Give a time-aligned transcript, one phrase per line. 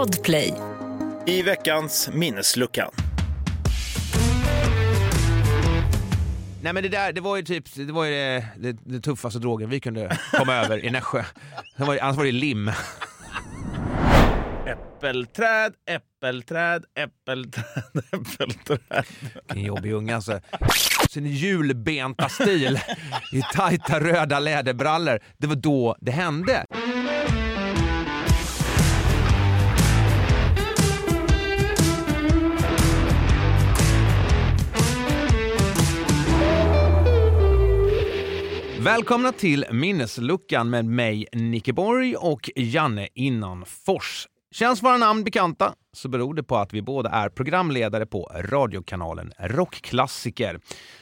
[0.00, 0.54] Podplay.
[1.26, 2.90] I veckans minneslucka.
[6.62, 9.38] Nej men det där, det var ju typ, det var ju det, det, det tuffaste
[9.38, 11.24] drogen vi kunde komma över i Nässjö.
[11.76, 12.70] Det var, annars var det lim.
[14.66, 17.64] Äppelträd, äppelträd, äppelträd,
[18.12, 19.04] äppelträd.
[19.46, 20.40] En jobbig unge alltså.
[21.10, 22.80] Sin julbenta stil
[23.32, 25.20] i tajta röda läderbrallor.
[25.38, 26.64] Det var då det hände.
[38.84, 44.26] Välkomna till Minnesluckan med mig, Nicke Borg och Janne Innanfors.
[44.52, 49.32] Känns våra namn bekanta så beror det på att vi båda är programledare på radiokanalen
[49.38, 50.60] Rockklassiker.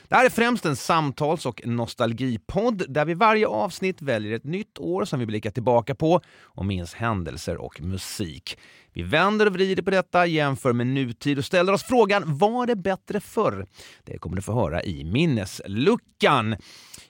[0.09, 4.79] Det här är främst en samtals och nostalgipodd där vi varje avsnitt väljer ett nytt
[4.79, 8.59] år som vi blickar tillbaka på och minns händelser och musik.
[8.93, 12.77] Vi vänder och vrider på detta, jämför med nutid och ställer oss frågan var det
[12.77, 13.67] bättre förr?
[14.05, 16.57] Det kommer du få höra i minnesluckan.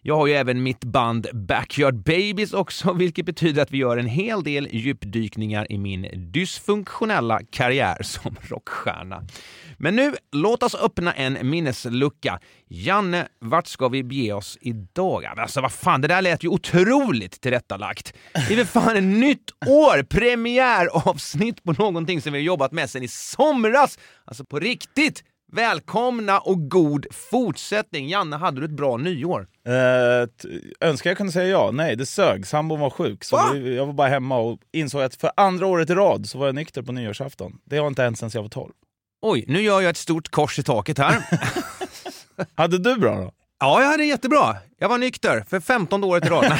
[0.02, 4.06] Jag har ju även mitt band Backyard Babies också, vilket betyder att vi gör en
[4.06, 9.22] hel del djupdykningar i min dysfunktionella karriär som rockstjärna.
[9.78, 12.41] Men nu, låt oss öppna en minneslucka.
[12.69, 15.24] Janne, vart ska vi bege oss idag?
[15.24, 18.12] Alltså vad fan, det där lät ju otroligt tillrättalagt.
[18.32, 20.02] Det är väl fan ett nytt år!
[20.02, 23.98] Premiäravsnitt på någonting som vi har jobbat med sedan i somras!
[24.24, 25.24] Alltså på riktigt!
[25.52, 28.08] Välkomna och god fortsättning!
[28.08, 29.46] Janne, hade du ett bra nyår?
[29.69, 30.28] Uh,
[30.80, 31.70] önskar jag kunde säga ja.
[31.70, 32.47] Nej, det sög.
[32.47, 33.24] Sambon var sjuk.
[33.24, 33.50] Så Va?
[33.55, 36.47] vi, jag var bara hemma och insåg att för andra året i rad så var
[36.47, 37.58] jag nykter på nyårsafton.
[37.64, 38.72] Det har inte hänt sedan jag var 12.
[39.22, 41.22] Oj, nu gör jag ett stort kors i taket här.
[42.55, 43.33] Hade du bra då?
[43.60, 44.56] Ja, jag hade jättebra.
[44.78, 46.44] Jag var nykter för 15 året i rad.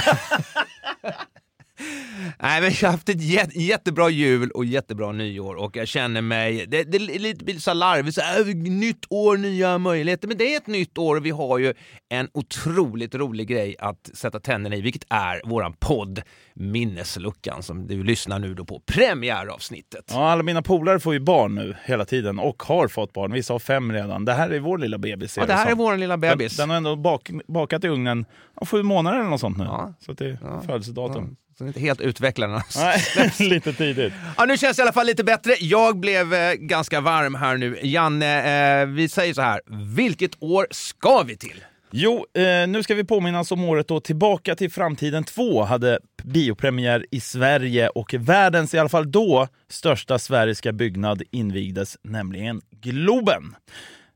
[2.39, 6.21] Nej, men jag har haft ett jät jättebra jul och jättebra nyår och jag känner
[6.23, 10.55] mig, det, det är lite så larvigt, så här, nytt år, nya möjligheter, men det
[10.55, 11.75] är ett nytt år och vi har ju
[12.09, 16.23] en otroligt rolig grej att sätta tänderna i, vilket är våran podd
[16.55, 20.05] Minnesluckan som du lyssnar nu då på premiäravsnittet.
[20.15, 23.33] Ja, alla mina polare får ju barn nu hela tiden och har fått barn.
[23.33, 24.25] Vissa har fem redan.
[24.25, 25.37] Det här är vår lilla bebis.
[25.37, 26.57] Ja, det här är vår lilla bebis.
[26.57, 28.25] Den, den har ändå bak, bakat i ugnen
[28.61, 29.65] ja, sju månader eller något sånt nu.
[29.65, 29.95] Ja.
[30.01, 30.61] Så det är Ja.
[30.67, 31.37] födelsedatum.
[31.59, 32.63] Så inte helt utvecklad.
[32.77, 33.03] Nej,
[33.39, 34.13] lite tidigt.
[34.37, 35.55] Ja, nu känns det i alla fall lite bättre.
[35.61, 37.79] Jag blev eh, ganska varm här nu.
[37.83, 39.61] Janne, eh, vi säger så här.
[39.97, 41.65] Vilket år ska vi till?
[41.91, 47.07] Jo, eh, nu ska vi påminnas om året då Tillbaka till framtiden 2 hade biopremiär
[47.11, 53.57] i Sverige och världens, i alla fall då, största sfäriska byggnad invigdes, nämligen Globen.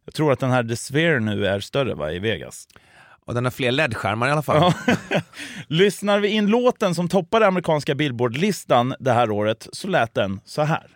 [0.04, 2.66] Jag tror att den här The Sphere nu är större va, i Vegas.
[3.26, 4.72] Och den har fler LED-skärmar i alla fall.
[4.86, 4.94] Ja.
[5.66, 10.62] Lyssnar vi in låten som toppade amerikanska Billboard-listan det här året så lät den så
[10.62, 10.86] här.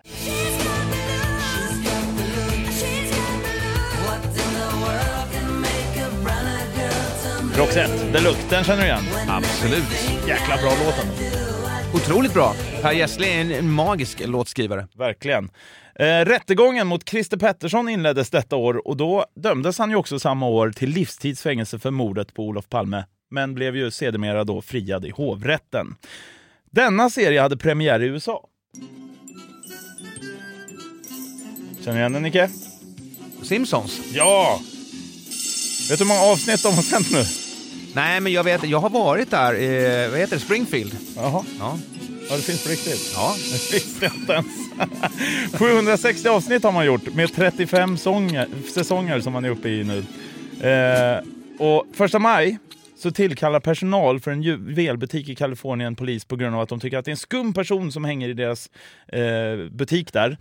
[7.56, 9.04] Roxette, Deluxe, den känner du igen?
[9.28, 10.10] Absolut.
[10.26, 11.06] Jäkla bra låt.
[11.94, 12.54] Otroligt bra.
[12.82, 14.88] Per Gessle är en, en magisk låtskrivare.
[14.94, 15.50] Verkligen.
[15.98, 20.46] Eh, rättegången mot Christer Pettersson inleddes detta år och då dömdes han ju också samma
[20.48, 25.10] år till livstidsfängelse för mordet på Olof Palme, men blev ju sedermera då friad i
[25.10, 25.94] hovrätten.
[26.70, 28.46] Denna serie hade premiär i USA.
[31.84, 32.50] Känner du igen den, Nicke?
[33.42, 34.00] Simpsons?
[34.12, 34.60] Ja!
[35.90, 37.24] Vet du hur många avsnitt de har sänt nu?
[37.94, 40.96] Nej, men jag vet, jag har varit där, eh, vad heter det, Springfield?
[41.16, 41.78] Jaha, Ja.
[42.28, 43.12] Ja, det finns på riktigt.
[43.14, 43.34] Ja.
[43.50, 45.52] Det visste jag inte ens.
[45.58, 50.04] 760 avsnitt har man gjort med 35 sånger, säsonger som man är uppe i nu.
[50.68, 51.18] Eh,
[51.58, 52.58] och första maj
[52.96, 56.98] så tillkallar personal för en juvelbutik i Kalifornien polis på grund av att de tycker
[56.98, 58.70] att det är en skum person som hänger i deras
[59.08, 60.36] eh, butik där.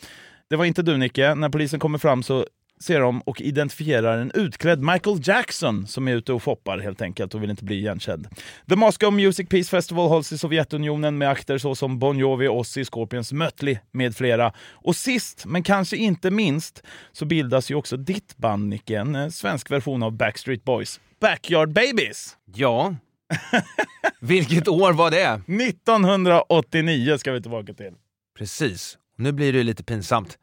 [0.49, 1.35] Det var inte du Nicke.
[1.35, 2.45] När polisen kommer fram så
[2.79, 7.35] ser de och identifierar en utklädd Michael Jackson som är ute och shoppar helt enkelt
[7.35, 8.27] och vill inte bli igenkänd.
[8.69, 13.33] The Moscow Music Peace Festival hålls i Sovjetunionen med akter såsom Bon Jovi, Ozzy, Scorpions,
[13.33, 14.53] Mötley med flera.
[14.71, 19.29] Och sist, men kanske inte minst, så bildas ju också ditt band Nicke, en eh,
[19.29, 20.99] svensk version av Backstreet Boys.
[21.19, 22.37] Backyard Babies!
[22.45, 22.95] Ja.
[24.19, 25.41] Vilket år var det?
[25.63, 27.93] 1989 ska vi tillbaka till.
[28.37, 28.97] Precis.
[29.17, 30.37] Nu blir det lite pinsamt.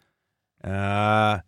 [0.65, 1.41] Eh,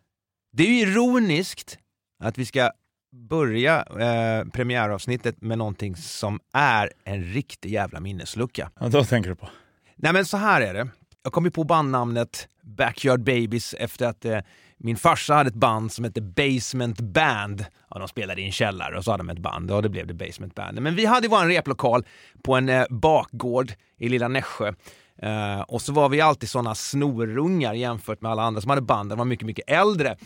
[0.57, 1.79] det är ju ironiskt
[2.23, 2.71] att vi ska
[3.13, 8.71] börja eh, premiäravsnittet med någonting som är en riktig jävla minneslucka.
[8.81, 9.49] Ja, då tänker du på.
[9.97, 10.89] Nej men så här är det.
[11.23, 14.39] Jag kom ju på bandnamnet Backyard Babies efter att eh,
[14.77, 17.67] min farsa hade ett band som hette Basement Band.
[17.91, 20.07] Ja, de spelade i en källare och så hade de ett band och det blev
[20.07, 20.81] det Basement Band.
[20.81, 22.07] Men vi hade vår replokal
[22.43, 24.73] på en eh, bakgård i lilla Nässjö.
[25.23, 29.11] Eh, och så var vi alltid sådana snorungar jämfört med alla andra som hade band,
[29.11, 30.17] de var mycket, mycket äldre.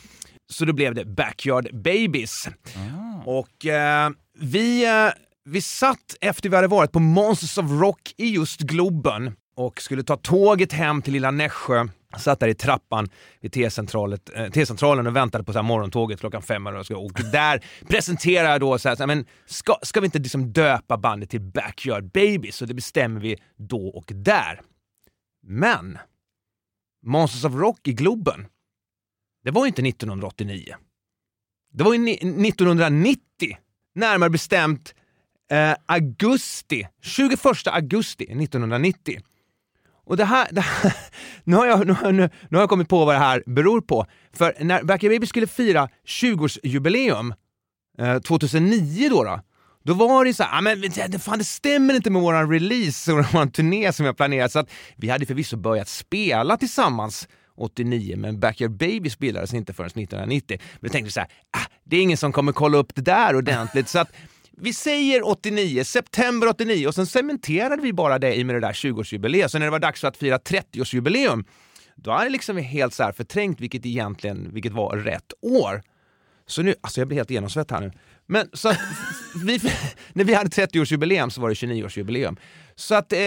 [0.50, 2.48] Så då blev det Backyard Babies.
[3.24, 5.12] Och eh, vi, eh,
[5.44, 10.02] vi satt efter vi hade varit på Monsters of Rock i just Globen och skulle
[10.02, 11.88] ta tåget hem till lilla Nässjö.
[12.16, 13.08] Satt där i trappan
[13.40, 16.66] vid T-centralen och väntade på så här morgontåget klockan fem.
[16.66, 20.96] Och, och där presenterade jag då så här, men ska, ska vi inte liksom döpa
[20.96, 22.56] bandet till Backyard Babies?
[22.56, 24.60] Så det bestämmer vi då och där.
[25.42, 25.98] Men
[27.02, 28.46] Monsters of Rock i Globen,
[29.44, 30.74] det var ju inte 1989.
[31.72, 33.22] Det var ju 1990,
[33.94, 34.94] närmare bestämt
[35.50, 39.20] eh, augusti, 21 augusti 1990.
[40.04, 40.96] Och det här, det här
[41.44, 44.06] nu, har jag, nu, nu, nu har jag kommit på vad det här beror på.
[44.32, 47.34] För när Backyard Baby skulle fira 20-årsjubileum
[47.98, 49.40] eh, 2009 då, då,
[49.88, 53.12] då var det så här, ah, men det, fan, det stämmer inte med våran release
[53.12, 54.52] och vår turné som vi har planerat.
[54.52, 59.86] Så att vi hade förvisso börjat spela tillsammans 89, men Backyard Babies bildades inte förrän
[59.86, 60.58] 1990.
[60.80, 63.02] Men då tänkte vi så här, ah, det är ingen som kommer kolla upp det
[63.02, 63.88] där ordentligt.
[63.88, 64.12] så att
[64.60, 68.72] vi säger 89, september 89 och sen cementerade vi bara det i med det där
[68.72, 69.48] 20-årsjubileet.
[69.48, 71.44] Så när det var dags för att fira 30-årsjubileum,
[71.96, 75.82] då är det liksom helt så här förträngt vilket egentligen vilket var rätt år.
[76.48, 77.92] Så nu, alltså jag blir helt genomsvett här nu.
[78.26, 78.78] Men så att
[79.44, 79.60] vi,
[80.12, 82.36] när vi hade 30-årsjubileum så var det 29-årsjubileum.
[82.76, 83.18] Så att eh,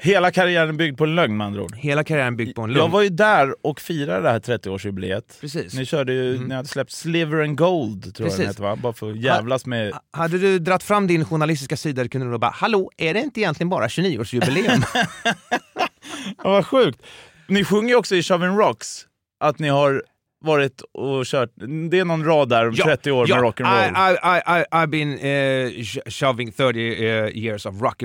[0.00, 1.76] Hela karriären byggd på en lögn med andra ord.
[1.76, 2.90] hela karriären byggd på en Jag lugn.
[2.92, 5.40] var ju där och firade det här 30-årsjubileet.
[5.40, 5.72] Precis.
[5.72, 5.80] Mm.
[5.80, 8.38] Ni körde ju, ni hade släppt Sliver and Gold, tror jag Precis.
[8.38, 8.76] den heter va?
[8.76, 9.92] Bara för att jävlas med...
[10.10, 13.68] Hade du dratt fram din journalistiska sida kunde du bara “Hallå, är det inte egentligen
[13.68, 14.84] bara 29-årsjubileum?”
[16.44, 17.02] Ja, vad sjukt.
[17.48, 19.06] Ni sjunger ju också i Shovin' Rocks
[19.40, 20.02] att ni har
[20.40, 21.50] varit och kört,
[21.90, 24.10] det är någon rad där om 30 år med rock'n'roll.
[24.10, 28.02] I, I, I, I, I've been uh, sh- shoving 30 uh, years of rock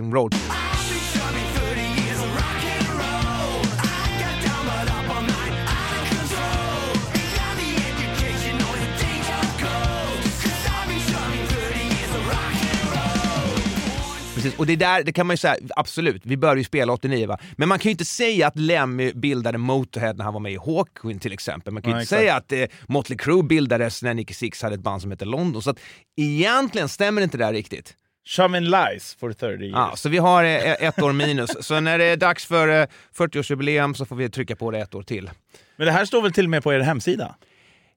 [14.43, 14.59] Precis.
[14.59, 17.37] Och det där, det kan man ju säga, absolut, vi började ju spela 89 va,
[17.57, 20.57] men man kan ju inte säga att Lemmy bildade Motorhead när han var med i
[20.57, 21.73] Hawkwind till exempel.
[21.73, 24.81] Man kan ju inte säga att eh, Motley Crue bildades när Nicky Six hade ett
[24.81, 25.61] band som heter London.
[25.61, 25.79] Så att
[26.17, 27.93] egentligen stämmer inte det där riktigt.
[28.27, 29.73] Shovin' Lies for 30 years.
[29.75, 31.51] Ja, så vi har eh, ett år minus.
[31.59, 32.87] Så när det är dags för eh,
[33.17, 35.29] 40-årsjubileum så får vi trycka på det ett år till.
[35.75, 37.35] Men det här står väl till och med på er hemsida?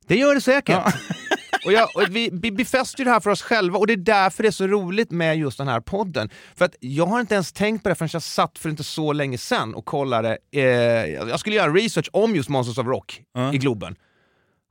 [0.07, 0.85] Det gör det säkert.
[1.67, 3.97] Och, jag, och vi, vi befäster ju det här för oss själva och det är
[3.97, 6.31] därför det är så roligt med just den här podden.
[6.55, 9.13] För att jag har inte ens tänkt på det förrän jag satt för inte så
[9.13, 10.39] länge sedan och kollade.
[10.53, 13.23] Eh, jag skulle göra research om just Monsters of Rock
[13.53, 13.97] i Globen.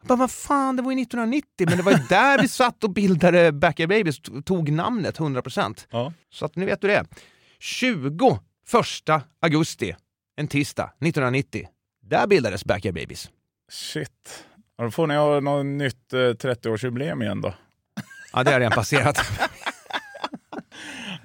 [0.08, 2.90] Bara, vad fan, det var ju 1990, men det var ju där vi satt och
[2.90, 5.88] bildade Backyard Babies, tog namnet 100%.
[5.90, 6.14] Ja.
[6.34, 7.06] Så att nu vet du det.
[7.60, 8.04] 21
[9.42, 9.96] augusti,
[10.36, 11.68] en tisdag, 1990,
[12.04, 13.30] där bildades Backyard Babies.
[13.72, 14.46] Shit.
[14.78, 17.54] Ja, då får ni ha något nytt eh, 30-årsjubileum igen då.
[18.34, 19.18] Ja, det har redan passerat.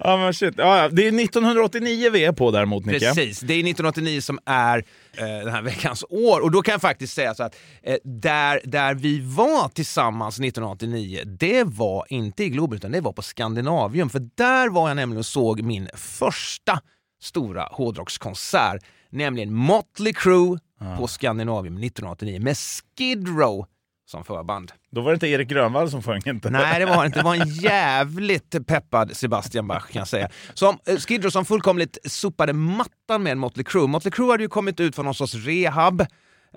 [0.03, 0.53] Ja men shit.
[0.57, 0.89] Ja.
[0.89, 2.99] det är 1989 vi är på däremot Nicke.
[2.99, 4.77] Precis, det är 1989 som är
[5.17, 6.41] eh, den här veckans år.
[6.41, 11.21] Och då kan jag faktiskt säga så att eh, där, där vi var tillsammans 1989,
[11.25, 14.09] det var inte i Globen utan det var på Skandinavium.
[14.09, 16.79] För där var jag nämligen och såg min första
[17.21, 20.59] stora hårdrockskonsert, nämligen Motley Crue
[20.97, 23.65] på Skandinavium 1989 med Skid Row
[24.11, 24.71] som förband.
[24.91, 26.49] Då var det inte Erik Grönvall som sjöng inte.
[26.49, 27.19] Nej, det var det inte.
[27.19, 30.29] Det var en jävligt peppad Sebastian Bach kan jag säga.
[30.53, 33.87] Som, eh, Skid Row som fullkomligt sopade mattan med Motley Crue.
[33.87, 36.05] Motley Crue hade ju kommit ut från någon sorts rehab.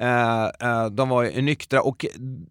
[0.01, 2.07] Eh, eh, de var ju nyktra och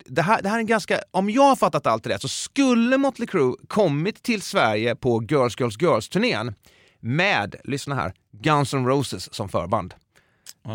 [0.05, 2.97] det här, det här är en ganska, om jag har fattat allt rätt så skulle
[2.97, 6.53] Motley Crue kommit till Sverige på Girls Girls Girls-turnén
[6.99, 9.93] med, lyssna här, Guns N' Roses som förband.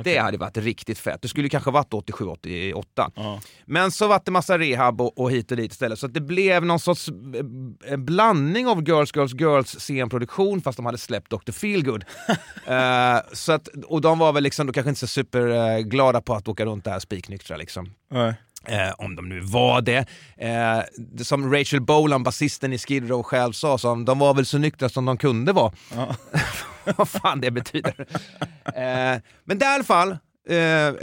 [0.04, 1.23] Det hade varit riktigt fett.
[1.23, 2.83] Det skulle kanske varit 87-88.
[3.14, 3.40] Ja.
[3.64, 5.99] Men så var det massa rehab och, och hit och dit istället.
[5.99, 7.09] Så att det blev någon sorts
[7.87, 11.52] eh, blandning av Girls, Girls, Girls scenproduktion fast de hade släppt Dr.
[11.52, 12.04] Feelgood.
[12.68, 16.49] uh, så att, och de var väl liksom då kanske inte så superglada på att
[16.49, 17.95] åka runt där spiknyktra liksom.
[18.11, 18.35] Nej.
[18.68, 20.06] Eh, om de nu var det.
[20.37, 20.80] Eh,
[21.22, 24.88] som Rachel Bolan, basisten i Skid Row själv sa, som de var väl så nyktra
[24.88, 25.72] som de kunde vara.
[26.96, 27.94] Vad fan det betyder.
[28.64, 30.16] eh, men där i alla fall,
[30.48, 30.58] eh,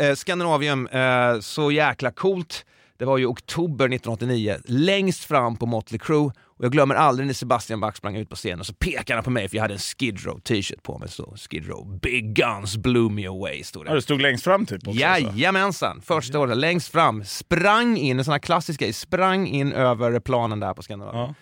[0.08, 2.66] eh, Skandinavium, eh, så jäkla coolt.
[2.98, 6.32] Det var ju oktober 1989, längst fram på Motley Crue.
[6.60, 9.24] Och jag glömmer aldrig när Sebastian Bach sprang ut på scenen och så pekade han
[9.24, 11.10] på mig för jag hade en Skid Row t-shirt på mig.
[11.10, 13.90] Så Skid Row, Big Guns blew me away stod det.
[13.90, 15.06] Ja, du stod längst fram typ också?
[15.06, 15.32] alltså.
[15.32, 16.02] Jajamensan!
[16.02, 17.24] Första året, längst fram.
[17.24, 21.36] Sprang in, en sån här klassisk grej, sprang in över planen där på Skandinavien.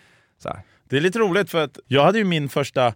[0.44, 0.58] Ja.
[0.90, 2.94] Det är lite roligt för att jag hade ju min första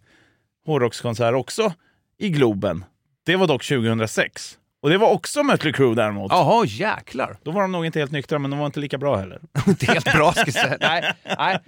[0.66, 1.74] hårdrockskonsert också
[2.18, 2.86] i Globen.
[3.26, 4.58] Det var dock 2006.
[4.88, 6.32] Och det var också Mötley Crüe däremot.
[6.32, 7.38] Jaha, jäklar.
[7.44, 9.40] Då var de nog inte helt nyktra, men de var inte lika bra heller.
[9.68, 10.78] inte helt bra ska jag säga.
[10.82, 11.60] Nej, nej.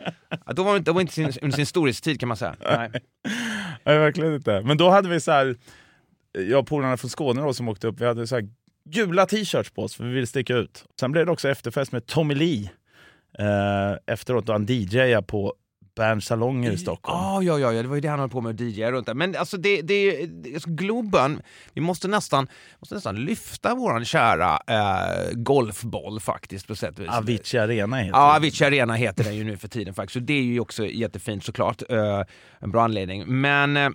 [0.56, 2.56] Då var de inte, de var inte sin, under sin storhetstid kan man säga.
[2.60, 2.92] Nej.
[3.84, 4.62] Nej, verkligen inte.
[4.62, 5.56] Men då hade vi så här,
[6.32, 8.50] jag och polarna från Skåne då, som åkte upp, vi hade så här
[8.90, 10.86] gula t-shirts på oss för vi ville sticka ut.
[11.00, 12.70] Sen blev det också efterfest med Tommy Lee
[13.40, 15.54] eh, efteråt då han DJade på
[16.00, 17.20] Berns salonger i Stockholm.
[17.20, 19.14] Ja, ja, ja, ja, det var ju det han höll på med, DJ runt där.
[19.14, 21.42] Men alltså det, det, det alltså Globen,
[21.74, 22.48] vi måste nästan,
[22.80, 27.12] måste nästan lyfta våran kära eh, golfboll faktiskt på sätt och vis.
[27.12, 28.36] Avicii Arena heter Ja.
[28.36, 31.46] Avicii Arena heter den ju nu för tiden faktiskt, så det är ju också jättefint
[31.46, 31.82] såklart.
[31.90, 32.22] Eh,
[32.60, 33.24] en bra anledning.
[33.28, 33.90] Men eh,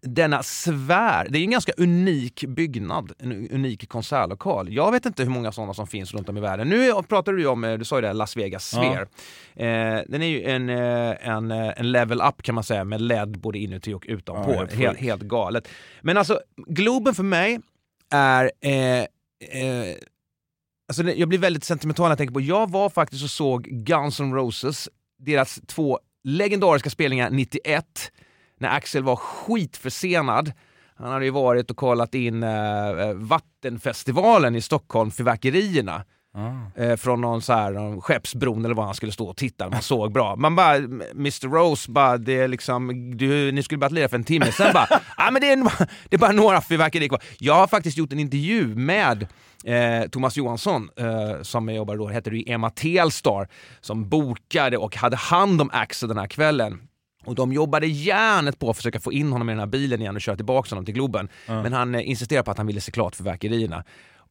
[0.00, 4.72] denna svär, det är en ganska unik byggnad, en unik konsertlokal.
[4.72, 6.68] Jag vet inte hur många sådana som finns runt om i världen.
[6.68, 9.06] Nu pratar du om, eh, du sa ju det, Las Vegas Sphere.
[9.54, 13.00] Eh, den är ju en, eh, en, eh, en level up kan man säga med
[13.00, 14.52] LED både inuti och utanpå.
[14.52, 15.68] Ja, helt helt, galet.
[16.00, 17.60] Men alltså, Globen för mig
[18.10, 19.96] är eh, eh,
[20.88, 24.20] Alltså jag blir väldigt sentimental när jag tänker på, jag var faktiskt och såg Guns
[24.20, 28.12] N' Roses, deras två legendariska spelningar 91,
[28.62, 30.52] när Axel var skitförsenad.
[30.96, 36.04] Han hade ju varit och kollat in eh, Vattenfestivalen i Stockholm, Fyrverkerierna.
[36.34, 36.82] Ah.
[36.82, 39.82] Eh, från någon, så här, någon skeppsbron eller vad han skulle stå och titta, man
[39.82, 40.36] såg bra.
[40.36, 44.24] Man bara, Mr Rose, bara, det är liksom, du, ni skulle bara lira för en
[44.24, 47.22] timme, sen bara, ah, men det, är, det är bara några fyrverkerier kvar.
[47.38, 49.26] Jag har faktiskt gjort en intervju med
[49.64, 53.48] eh, Thomas Johansson, eh, som jag jobbar då, hette det Emma Telstar,
[53.80, 56.80] som bokade och hade hand om Axel den här kvällen.
[57.24, 60.14] Och de jobbade järnet på att försöka få in honom i den här bilen igen
[60.16, 61.28] och köra tillbaka honom till Globen.
[61.46, 63.84] Men han eh, insisterade på att han ville se klart fyrverkerierna.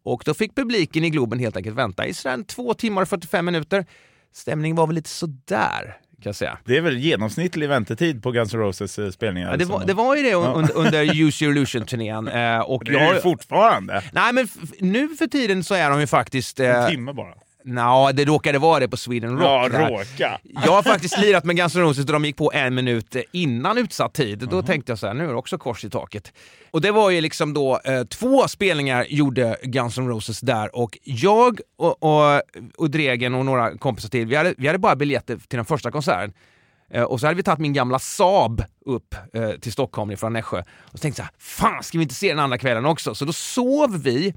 [0.04, 3.46] Och då fick publiken i Globen helt enkelt vänta i sådär två timmar och 45
[3.46, 3.86] minuter.
[4.34, 5.84] Stämningen var väl lite sådär,
[6.22, 6.58] kan jag säga.
[6.66, 9.52] Det är väl genomsnittlig väntetid på Guns N' Roses eh, spelningar?
[9.52, 12.28] Ja, det, var, det var ju det under, under Use Your Illusion-turnén.
[12.28, 14.04] Eh, och det är jag, ju fortfarande.
[14.12, 14.48] nej, men
[14.80, 16.60] nu för tiden så är de ju faktiskt...
[16.60, 17.34] En Eh, timme bara.
[17.66, 19.44] Nja, det råkade vara det på Sweden Rock.
[19.44, 19.90] Ja, där.
[19.90, 20.40] råka.
[20.44, 23.78] Jag har faktiskt lirat med Guns N' Roses och de gick på en minut innan
[23.78, 24.40] utsatt tid.
[24.50, 26.34] Då tänkte jag så här, nu är det också kors i taket.
[26.72, 30.98] Och det var ju liksom då, eh, två spelningar gjorde Guns N' Roses där och
[31.04, 32.42] jag och, och,
[32.78, 35.92] och Dregen och några kompisar till, vi hade, vi hade bara biljetter till den första
[35.92, 36.34] konserten.
[36.94, 40.64] Eh, och så hade vi tagit min gamla Saab upp eh, till Stockholm från Nässjö.
[40.80, 43.16] Och så tänkte jag fan ska vi inte se den andra kvällen också?
[43.16, 44.34] Så då sov vi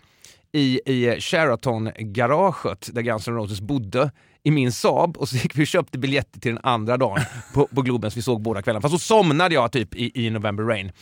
[0.55, 4.11] i, i Sheraton-garaget där Guns N' Roses bodde
[4.43, 7.21] i min Saab och så gick vi och köpte biljetter till den andra dagen
[7.55, 8.81] på, på Globen så vi såg båda kvällarna.
[8.81, 10.93] Fast så somnade jag typ i, i November Rain.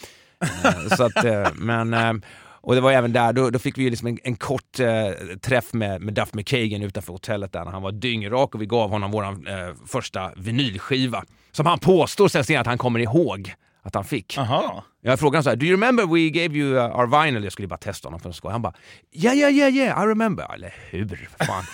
[0.64, 2.12] Eh, så att, eh, men, eh,
[2.60, 5.72] och det var även där, då, då fick vi liksom en, en kort eh, träff
[5.72, 9.10] med, med Duff McKagan utanför hotellet där när han var dyngrak och vi gav honom
[9.10, 11.24] vår eh, första vinylskiva.
[11.52, 14.36] Som han påstår sen senare att han kommer ihåg att han fick.
[14.36, 14.82] Jaha.
[15.00, 17.44] Jag frågade honom så här, do you remember we gave you uh, our vinyl?
[17.44, 18.52] Jag skulle bara testa honom för skoj.
[18.52, 18.74] Han bara,
[19.12, 20.54] yeah, yeah, yeah, yeah, I remember.
[20.54, 21.64] Eller hur, fan.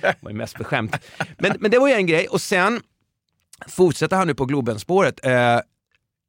[0.00, 0.96] det var ju mest beskämt.
[1.38, 2.26] Men, men det var ju en grej.
[2.26, 2.80] Och sen
[3.68, 5.26] fortsätter han nu på Globenspåret.
[5.26, 5.60] Eh,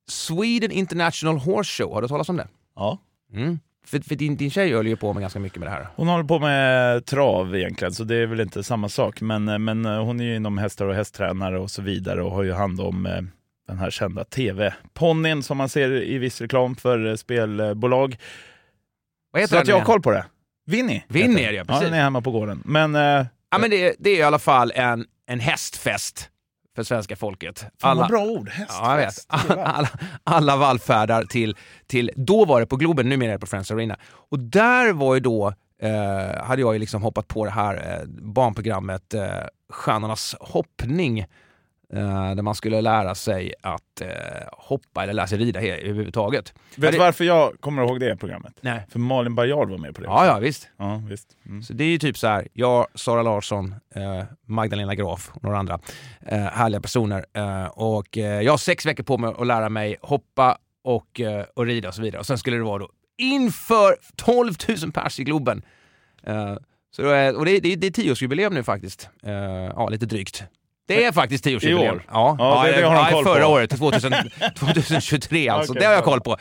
[0.10, 2.48] Sweden International Horse Show, har du talat om det?
[2.76, 3.00] Ja.
[3.34, 3.60] Mm.
[3.86, 5.88] För, för din, din tjej håller ju på med ganska mycket med det här.
[5.96, 9.22] Hon håller på med trav egentligen, så det är väl inte samma sak.
[9.22, 12.32] Men, eh, men eh, hon är ju inom hästar och hästtränare och så vidare och
[12.32, 13.22] har ju hand om eh,
[13.68, 18.18] den här kända tv-ponnyn som man ser i viss reklam för eh, spelbolag.
[19.32, 20.26] Vad heter Så att jag har koll på det.
[20.66, 21.02] Vinny.
[21.08, 21.84] Vinny är det, Ja, precis.
[21.84, 22.62] den är hemma på gården.
[22.66, 26.30] Men, eh, Ja, men det, det är i alla fall en, en hästfest
[26.76, 27.66] för svenska folket.
[27.82, 28.52] fan vad bra ord.
[28.70, 28.86] Ja.
[28.96, 29.28] Hästfest.
[29.50, 29.68] Är värt.
[29.68, 29.90] Alla,
[30.24, 31.56] alla vallfärdar till,
[31.88, 33.98] till, då var det på Globen, numera är det på Friends Arena.
[34.06, 38.08] Och där var ju då, eh, hade jag ju liksom hoppat på det här eh,
[38.08, 39.28] barnprogrammet eh,
[39.70, 41.26] Stjärnornas hoppning.
[41.94, 44.08] Eh, där man skulle lära sig att eh,
[44.52, 46.54] hoppa eller lära sig rida överhuvudtaget.
[46.76, 48.54] Vet du det- varför jag kommer ihåg det programmet?
[48.62, 48.86] Nej.
[48.90, 50.08] För Malin Baryard var med på det.
[50.08, 50.70] Ja, ja, visst.
[50.78, 51.28] ja visst.
[51.46, 51.64] Mm.
[51.64, 55.58] Så det är ju typ så här, jag, Sara Larsson, eh, Magdalena Graf och några
[55.58, 55.80] andra
[56.52, 57.26] härliga personer.
[57.80, 61.22] Och jag har sex veckor på mig att lära mig hoppa och,
[61.56, 62.20] och rida och så vidare.
[62.20, 64.54] Och sen skulle det vara då inför 12
[64.84, 65.62] 000 pers i Globen.
[66.92, 69.10] Så då är, och det, är- det, är- det tioårsjubileum nu faktiskt.
[69.76, 70.44] Ja, lite drygt.
[70.88, 71.86] Det är faktiskt tioårsjubileum.
[71.86, 72.04] I år?
[72.12, 73.34] Ja, Ja, det- det har ja, koll på.
[73.34, 74.14] förra året, 2000,
[74.60, 75.72] 2023 alltså.
[75.74, 76.38] Okej, det har jag koll på.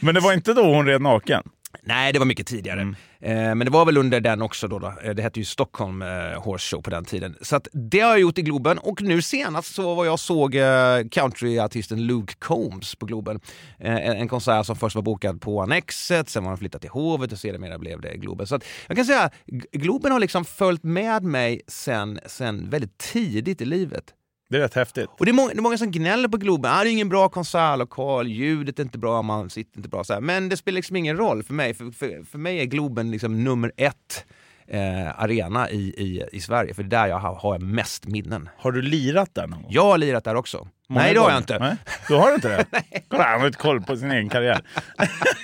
[0.00, 1.42] Men det var inte då hon red naken?
[1.86, 2.80] Nej, det var mycket tidigare.
[2.80, 2.94] Mm.
[3.20, 4.78] Eh, men det var väl under den också då.
[4.78, 4.94] då.
[5.02, 6.08] Eh, Det hette ju Stockholm eh,
[6.42, 7.36] Horse Show på den tiden.
[7.40, 10.54] Så att det har jag gjort i Globen och nu senast så var jag såg
[10.54, 13.40] eh, countryartisten Luke Combs på Globen.
[13.78, 17.32] Eh, en, konsert som först var bokad på Annexet, sen var den flyttad till Hovet
[17.32, 18.46] och sedermera blev det Globen.
[18.46, 19.30] Så att jag kan säga
[19.72, 24.14] Globen har liksom följt med mig sen, sen väldigt tidigt i livet.
[24.50, 25.10] Det är rätt häftigt.
[25.18, 26.72] Och det är, många, det är många som gnäller på Globen.
[26.74, 30.04] Ah, det är ingen bra konsertlokal, ljudet är inte bra, man sitter inte bra.
[30.04, 30.20] Så här.
[30.20, 31.74] Men det spelar liksom ingen roll för mig.
[31.74, 34.24] För, för, för mig är Globen liksom nummer ett
[34.68, 36.74] eh, arena i, i, i Sverige.
[36.74, 38.48] För det är där jag har, har mest minnen.
[38.58, 39.72] Har du lirat där någon gång?
[39.72, 40.68] Jag har lirat där också.
[40.88, 41.58] Många Nej, det har jag inte.
[41.58, 41.76] Nej,
[42.08, 42.66] du har inte det?
[43.08, 44.60] Kolla, han har inte koll på sin egen karriär.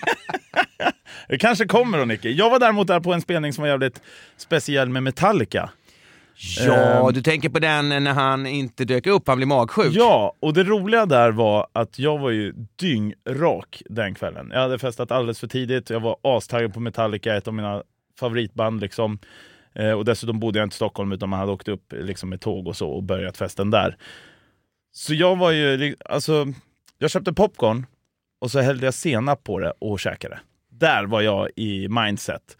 [1.28, 2.32] det kanske kommer då, Nicky.
[2.32, 4.02] Jag var däremot där på en spelning som var jävligt
[4.36, 5.70] speciell med Metallica.
[6.58, 7.14] Ja, Ehm.
[7.14, 9.92] du tänker på den när han inte dök upp, han blev magsjuk.
[9.94, 14.50] Ja, och det roliga där var att jag var ju dyngrak den kvällen.
[14.52, 17.82] Jag hade festat alldeles för tidigt, jag var astaggad på Metallica, ett av mina
[18.20, 18.80] favoritband.
[18.80, 19.18] Liksom.
[19.74, 22.40] Eh, och dessutom bodde jag inte i Stockholm utan man hade åkt upp liksom, med
[22.40, 23.96] tåg och så och börjat festen där.
[24.92, 26.46] Så jag var ju, alltså,
[26.98, 27.86] jag köpte popcorn
[28.40, 30.40] och så hällde jag senap på det och käkade.
[30.70, 32.56] Där var jag i mindset.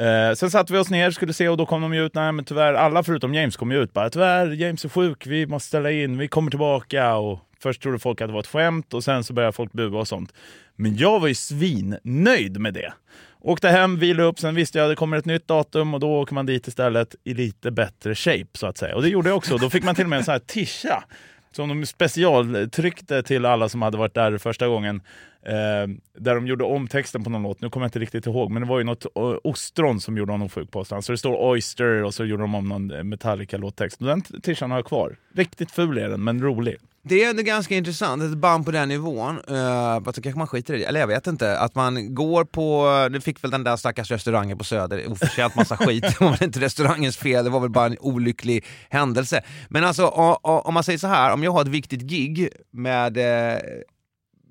[0.00, 2.32] Eh, sen satte vi oss ner, skulle se och då kom de ju ut, nej
[2.32, 5.68] men tyvärr, alla förutom James kom ju ut bara tyvärr, James är sjuk, vi måste
[5.68, 9.04] ställa in, vi kommer tillbaka och först trodde folk att det var ett skämt och
[9.04, 10.34] sen så började folk bua och sånt.
[10.76, 12.92] Men jag var ju svinnöjd med det.
[13.40, 16.20] Åkte hem, vilade upp, sen visste jag att det kommer ett nytt datum och då
[16.20, 18.96] åker man dit istället i lite bättre shape så att säga.
[18.96, 19.56] Och det gjorde jag också.
[19.56, 21.04] Då fick man till och med en sån här tisha
[21.52, 25.02] som de specialtryckte till alla som hade varit där första gången.
[25.42, 28.50] Eh, där de gjorde om texten på någon låt, nu kommer jag inte riktigt ihåg,
[28.50, 31.02] men det var ju något eh, ostron som gjorde honom sjuk påstår han.
[31.02, 33.98] Så det står Oyster och så gjorde de om någon eh, Metallica-låttext.
[33.98, 35.16] Den tishan har jag kvar.
[35.34, 36.76] Riktigt ful är den, men rolig.
[37.02, 40.74] Det är ändå ganska intressant, ett band på den nivån, uh, då kanske man skiter
[40.74, 43.76] i det, eller jag vet inte, att man går på, det fick väl den där
[43.76, 47.60] stackars restaurangen på Söder oförtjänt massa skit, det var väl inte restaurangens fel, det var
[47.60, 49.42] väl bara en olycklig händelse.
[49.68, 53.18] Men alltså om man säger så här, om jag har ett viktigt gig med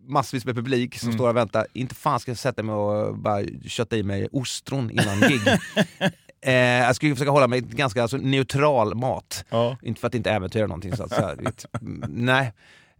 [0.09, 3.43] massvis med publik som står och väntar, inte fan ska jag sätta mig och bara
[3.65, 5.41] kötta i mig ostron innan gig.
[6.41, 9.45] Eh, jag skulle försöka hålla mig ganska alltså, neutral mat.
[9.49, 9.77] Ja.
[9.81, 10.95] Inte för att inte äventyra någonting.
[10.95, 11.37] Så att, så här,
[11.81, 12.53] mm, nej.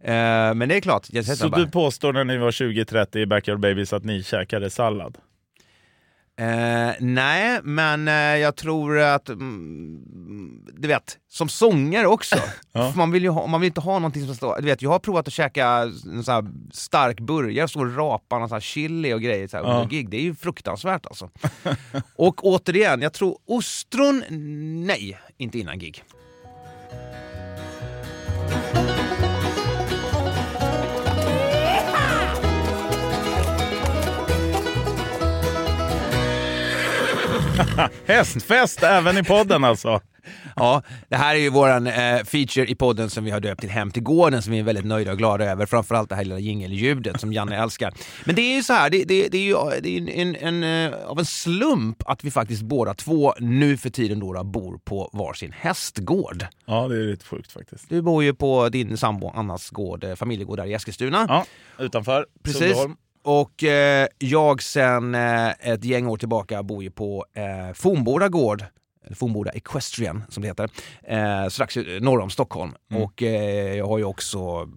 [0.04, 1.06] Eh, men det är klart.
[1.24, 5.18] Så bara, du påstår när ni var 20-30 i Backyard Babies att ni käkade sallad?
[6.38, 10.00] Eh, nej, men eh, jag tror att, mm,
[10.78, 12.36] du vet, som sångare också.
[12.72, 12.92] Ja.
[12.96, 14.98] Man, vill ju ha, man vill inte ha någonting som står, du vet, jag har
[14.98, 19.48] provat att käka en sån här stark burgare, så rapa sån här chili och grejer
[19.48, 19.86] så här, Ja.
[19.90, 20.10] gig.
[20.10, 21.30] Det är ju fruktansvärt alltså.
[22.16, 24.24] och återigen, jag tror ostron,
[24.86, 26.02] nej, inte innan gig.
[38.06, 40.00] Hästfest även i podden alltså!
[40.56, 43.70] Ja, det här är ju våran eh, feature i podden som vi har döpt till
[43.70, 45.66] Hem till gården som vi är väldigt nöjda och glada över.
[45.66, 47.94] Framförallt det här lilla jingelljudet som Janne älskar.
[48.24, 50.36] Men det är ju så här, det, det, det är ju det är ju en,
[50.36, 54.78] en, eh, av en slump att vi faktiskt båda två nu för tiden då, bor
[54.84, 56.46] på varsin hästgård.
[56.64, 57.88] Ja, det är lite sjukt faktiskt.
[57.88, 61.26] Du bor ju på din sambo Annas gård, eh, familjegård där i Eskilstuna.
[61.28, 61.44] Ja,
[61.84, 62.60] utanför Precis.
[62.60, 62.96] Sundbyholm.
[63.22, 68.64] Och eh, jag sen eh, ett gäng år tillbaka bor ju på eh, Fornboda gård,
[69.14, 70.70] Fornboda Equestrian som det heter,
[71.02, 72.72] eh, strax norr om Stockholm.
[72.90, 73.02] Mm.
[73.02, 74.68] Och eh, jag har ju också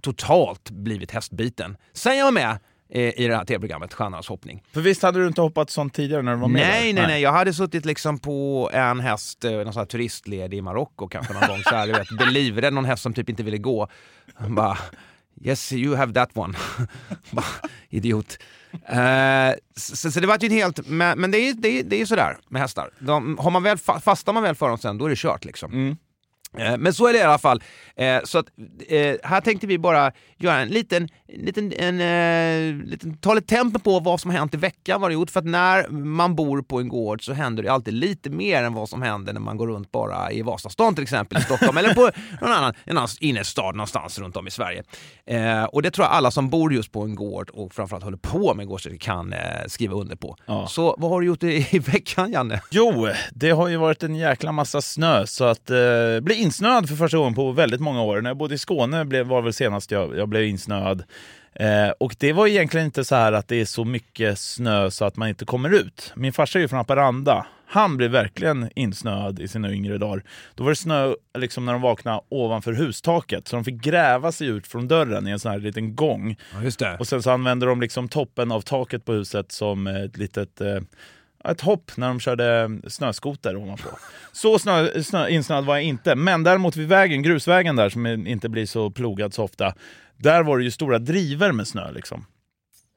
[0.00, 1.76] totalt blivit hästbiten.
[1.92, 2.58] Sen jag var med
[2.90, 4.62] eh, i det här tv-programmet Stjärnornas hoppning.
[4.72, 7.00] För visst hade du inte hoppat sånt tidigare när du var med Nej, där?
[7.00, 7.22] nej, nej.
[7.22, 11.32] Jag hade suttit liksom på en häst, eh, någon sån här turistled i Marocko kanske
[11.32, 11.62] någon gång.
[11.62, 13.88] Så här, du vet, belivrädd, någon häst som typ inte ville gå.
[14.48, 14.78] Bara,
[15.40, 16.54] yes you have that one.
[17.88, 18.38] idiot.
[18.86, 21.84] Eh, uh, så, så det var ju helt, men, men det är ju det är,
[21.84, 22.90] det är sådär med hästar.
[22.98, 25.72] De, har man väl, fastar man väl för dem sen, då är det kört liksom.
[25.72, 25.96] Mm.
[26.58, 27.62] Eh, Men så är det i alla fall.
[27.96, 28.46] Eh, Så att,
[28.88, 34.00] eh, här tänkte vi bara göra en liten, liten, en, liten ta lite tempen på
[34.00, 35.30] vad som har hänt i veckan, vad det gjort.
[35.30, 38.74] För att när man bor på en gård så händer det alltid lite mer än
[38.74, 41.94] vad som händer när man går runt bara i Vasastan till exempel i Stockholm eller
[41.94, 44.82] på någon annan, en annan innerstad någonstans runt om i Sverige.
[45.72, 48.54] Och det tror jag alla som bor just på en gård och framförallt håller på
[48.54, 49.34] med gårdskötseln kan
[49.66, 50.36] skriva under på.
[50.46, 50.66] Ja.
[50.66, 52.60] Så vad har du gjort i, i veckan Janne?
[52.70, 55.76] Jo, det har ju varit en jäkla massa snö så att eh,
[56.22, 58.20] bli insnöad för första gången på väldigt många år.
[58.20, 61.04] När jag bodde i Skåne blev, var väl senast jag, jag blev insnöad.
[61.52, 65.04] Eh, och det var egentligen inte så här att det är så mycket snö så
[65.04, 66.12] att man inte kommer ut.
[66.16, 67.46] Min farsa är ju från Haparanda.
[67.66, 70.24] Han blev verkligen insnöad i sina yngre dagar.
[70.54, 74.46] Då var det snö liksom när de vaknade ovanför hustaket så de fick gräva sig
[74.46, 76.36] ut från dörren i en sån här liten gång.
[76.78, 76.96] Ja.
[76.98, 80.80] Och sen så använde de liksom toppen av taket på huset som ett litet eh,
[81.44, 83.88] ett hopp när de körde mm, snöskoter ovanpå.
[84.32, 88.48] Så snö, snö, insnöad var jag inte, men däremot vid vägen, grusvägen där som inte
[88.48, 89.74] blir så plogad så ofta,
[90.16, 92.26] där var det ju stora driver med snö liksom.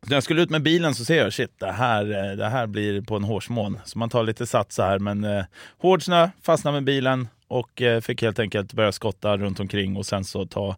[0.04, 2.50] Så när jag skulle ut med bilen så ser jag shit, det här, eh, det
[2.50, 3.80] här blir på en hårsmån.
[3.86, 5.46] Så man tar lite sats så här, men eh,
[5.78, 10.06] hård snö, fastnar med bilen och eh, fick helt enkelt börja skotta runt omkring och
[10.06, 10.76] sen så ta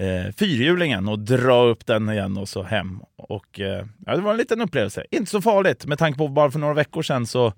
[0.00, 3.00] eh, fyrhjulingen och dra upp den igen och så hem.
[3.16, 5.04] Och, eh, ja, det var en liten upplevelse.
[5.10, 7.52] Inte så farligt med tanke på bara för några veckor sedan så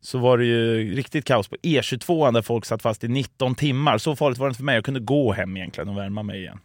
[0.00, 3.98] så var det ju riktigt kaos på E22 där folk satt fast i 19 timmar.
[3.98, 4.74] Så farligt var det inte för mig.
[4.74, 6.58] Jag kunde gå hem egentligen och värma mig igen.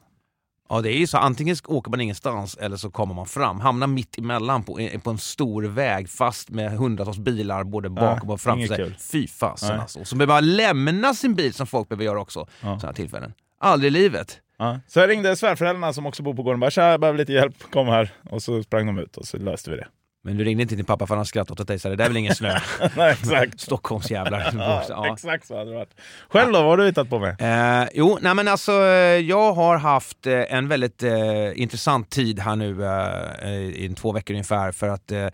[0.70, 3.60] Ja det är ju så, antingen åker man ingenstans eller så kommer man fram.
[3.60, 8.42] Hamnar mitt emellan på, på en stor väg fast med hundratals bilar både bakom och
[8.42, 8.96] framför sig.
[9.12, 10.06] Fy fasen alltså.
[10.06, 12.48] Så behöver man lämna sin bil som folk behöver göra också.
[12.62, 12.80] Ja.
[12.80, 13.34] Sådana tillfällen.
[13.60, 14.42] Aldrig i livet.
[14.60, 14.80] Ja.
[14.88, 17.56] Så jag ringde svärföräldrarna som också bor på gården och bara jag behöver lite hjälp,
[17.72, 18.10] kom här.
[18.30, 19.88] Och så sprang de ut och så löste vi det.
[20.24, 22.06] Men du ringde inte till din pappa för han skrattade åt dig så det där
[22.06, 22.60] är väl ingen snö?
[22.96, 23.60] Nej, exakt.
[23.60, 24.54] Stockholmsjävlar.
[24.58, 25.14] ja, ja.
[25.14, 25.96] Exakt så hade det varit.
[26.30, 27.36] Själv då, vad har du hittat på med?
[27.82, 32.56] Eh, jo, nej men alltså jag har haft eh, en väldigt eh, intressant tid här
[32.56, 35.28] nu eh, i två veckor ungefär för att eh,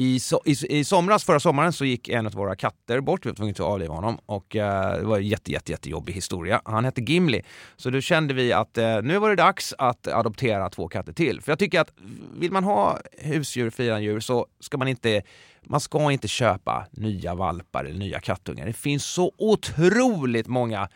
[0.00, 3.26] i, so i, I somras, förra sommaren, så gick en av våra katter bort.
[3.26, 4.18] Vi var tvungna att avliva honom.
[4.26, 6.62] Och, eh, det var en jätte, jätte, jättejobbig historia.
[6.64, 7.42] Han hette Gimli.
[7.76, 11.40] Så då kände vi att eh, nu var det dags att adoptera två katter till.
[11.40, 11.92] För jag tycker att
[12.38, 15.22] vill man ha husdjur, firandjur, djur, så ska man inte
[15.62, 18.66] man ska inte köpa nya valpar eller nya kattungar.
[18.66, 20.88] Det finns så otroligt många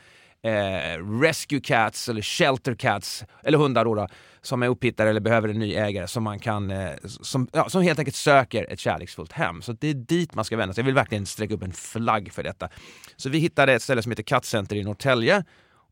[0.42, 4.08] eh, rescue cats eller shelter cats, eller hundar då, då
[4.46, 7.82] som är upphittade eller behöver en ny ägare som man kan, eh, som, ja, som
[7.82, 9.62] helt enkelt söker ett kärleksfullt hem.
[9.62, 10.82] Så det är dit man ska vända sig.
[10.82, 12.68] Jag vill verkligen sträcka upp en flagg för detta.
[13.16, 15.44] Så vi hittade ett ställe som heter Kattcenter i Norrtälje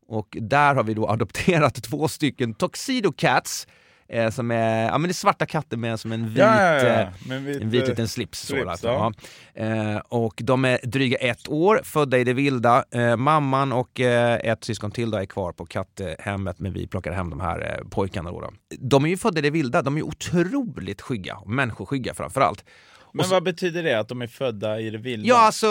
[0.07, 3.67] och där har vi då adopterat två stycken Tuxedo Cats
[4.07, 6.83] Eh, som är, ja men det är svarta katter med som en vit, ja, ja,
[6.83, 7.35] ja.
[7.35, 8.47] Eh, vit, en vit liten slips.
[8.47, 9.13] slips så,
[9.53, 12.83] eh, och de är dryga ett år, födda i det vilda.
[12.91, 17.11] Eh, mamman och eh, ett syskon till då är kvar på katthemmet, men vi plockar
[17.11, 18.31] hem de här eh, pojkarna.
[18.31, 18.49] Då, då.
[18.79, 22.65] De är ju födda i det vilda, de är otroligt skygga, människoskygga framförallt.
[23.15, 25.27] Men vad betyder det, att de är födda i det vilda?
[25.27, 25.67] Ja, alltså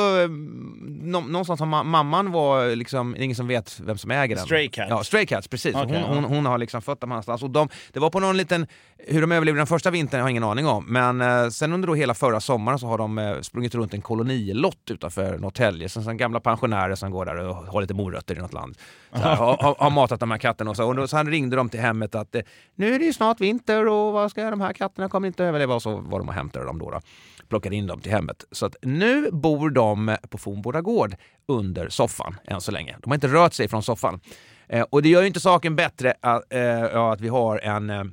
[1.03, 4.45] nå någonstans har ma mamman var liksom, ingen som vet vem som äger den.
[4.45, 4.91] Stray Cats?
[4.91, 5.75] Ja, Stray Cats, precis.
[5.75, 7.43] Okay, hon, hon, hon, har liksom fött dem någonstans.
[7.43, 8.67] Och de, det var på någon liten,
[8.99, 11.89] hur de överlevde den första vintern har jag ingen aning om, men eh, sen under
[11.89, 16.05] då hela förra sommaren så har de eh, sprungit runt en kolonilott utanför Norrtälje, sen,
[16.05, 18.77] sen gamla pensionärer som går där och har lite morötter i något land.
[19.11, 20.87] Här, har, har, matat de här katterna och så.
[20.87, 22.43] Och då, sen ringde de till hemmet att eh,
[22.75, 25.75] nu är det ju snart vinter och vad ska de här katterna kommer inte överleva
[25.75, 26.91] och så var de och hämtade dem då.
[26.91, 27.01] då
[27.49, 28.45] plockade in dem till hemmet.
[28.53, 31.17] Så att nu bor de på Fornboda gård
[31.49, 32.97] under soffan än så länge.
[33.03, 34.21] De har inte rört sig från soffan.
[34.69, 37.91] Eh, och det gör ju inte saken bättre att, eh, eh att vi har en
[37.91, 38.05] eh,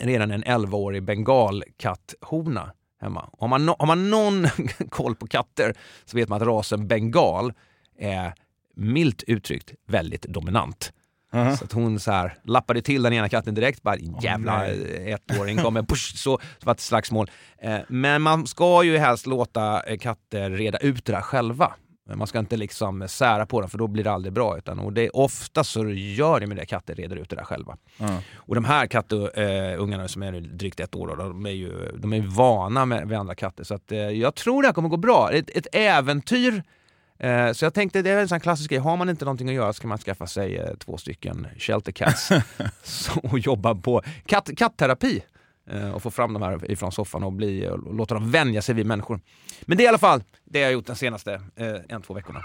[0.00, 3.30] redan en 11-årig bengalkatthona hemma.
[3.38, 4.48] Har man, no har man någon
[4.88, 7.52] koll på katter så vet man att rasen bengal
[7.98, 8.34] är
[8.74, 10.92] milt uttryckt väldigt dominant.
[11.36, 11.56] Uh -huh.
[11.56, 15.58] Så att hon så här, lappade till den ena katten direkt, bara jävla oh, ettåring
[15.58, 17.30] kommer, push, så, så var det slagsmål.
[17.58, 21.74] Eh, men man ska ju helst låta eh, katter reda ut det där själva.
[22.14, 24.58] Man ska inte liksom sära på dem för då blir det aldrig bra.
[24.58, 27.76] Utan, och det, ofta så gör det med det katter reder ut det där själva.
[27.98, 28.14] Mm.
[28.34, 32.12] Och de här kattungarna eh, som är drygt ett år, då, de är ju de
[32.12, 33.64] är vana med, med andra katter.
[33.64, 35.30] Så att, eh, jag tror det här kommer gå bra.
[35.30, 36.62] Ett, ett äventyr
[37.18, 39.54] Eh, så jag tänkte, det är en sån klassisk grej, har man inte någonting att
[39.54, 42.30] göra så kan man skaffa sig eh, två stycken shelter cats
[43.22, 45.22] och jobba på katt, kattterapi
[45.70, 48.74] eh, och få fram dem här ifrån soffan och, bli, och låta dem vänja sig
[48.74, 49.20] vid människor.
[49.62, 51.40] Men det är i alla fall det jag har gjort de senaste
[51.88, 52.40] en, två veckorna.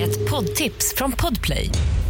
[0.00, 1.70] Ett poddtips från Podplay.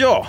[0.00, 0.26] Ja,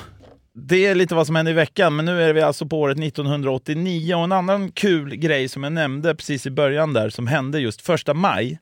[0.54, 3.00] det är lite vad som hände i veckan, men nu är vi alltså på året
[3.00, 7.60] 1989 och en annan kul grej som jag nämnde precis i början där som hände
[7.60, 8.60] just första maj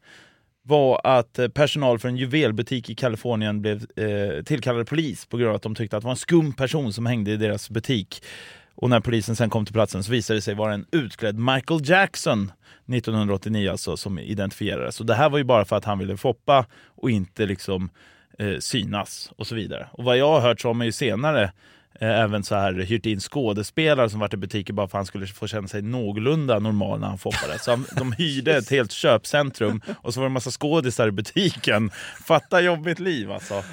[0.64, 5.50] var att eh, personal för en juvelbutik i Kalifornien blev eh, tillkallade polis på grund
[5.50, 8.24] av att de tyckte att det var en skum person som hängde i deras butik.
[8.76, 11.82] Och när polisen sen kom till platsen så visade det sig vara en utklädd Michael
[11.84, 12.52] Jackson
[12.88, 15.00] 1989 alltså som identifierades.
[15.00, 17.90] Och det här var ju bara för att han ville foppa och inte liksom
[18.40, 19.88] eh, synas och så vidare.
[19.92, 21.44] Och vad jag har hört så har man ju senare
[22.00, 25.06] eh, även så här hyrt in skådespelare som varit i butiker bara för att han
[25.06, 27.60] skulle få känna sig någorlunda normal när han foppade.
[27.60, 31.12] Så han, de hyrde ett helt köpcentrum och så var det en massa skådisar i
[31.12, 31.92] butiken.
[32.26, 33.64] Fatta jobbigt liv alltså.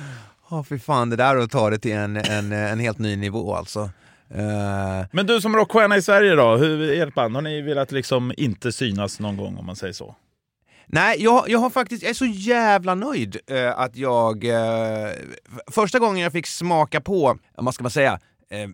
[0.50, 3.16] Ja, oh, fy fan, det där att ta det till en, en, en helt ny
[3.16, 3.90] nivå alltså.
[4.34, 5.06] Uh...
[5.10, 8.72] Men du som rockstjärna i Sverige då, hur, ert band, har ni velat liksom inte
[8.72, 10.14] synas någon gång om man säger så?
[10.94, 14.44] Nej, jag, jag har faktiskt, jag är så jävla nöjd eh, att jag...
[14.44, 15.12] Eh,
[15.66, 18.18] första gången jag fick smaka på, vad ska man säga,
[18.50, 18.68] eh,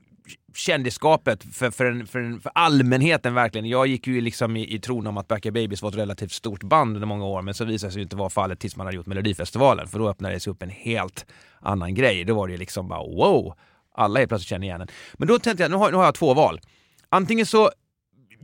[0.55, 3.69] kändisskapet för, för, en, för, en, för, allmänheten verkligen.
[3.69, 6.63] Jag gick ju liksom i, i tron om att Backyard Babies var ett relativt stort
[6.63, 8.97] band under många år men så visade det sig inte vara fallet tills man hade
[8.97, 11.27] gjort Melodifestivalen för då öppnade det sig upp en helt
[11.61, 12.25] annan grej.
[12.25, 13.55] Då var det ju liksom bara wow,
[13.95, 14.89] alla helt plötsligt känner igen en.
[15.15, 16.61] Men då tänkte jag, nu har, nu har jag två val.
[17.09, 17.71] Antingen så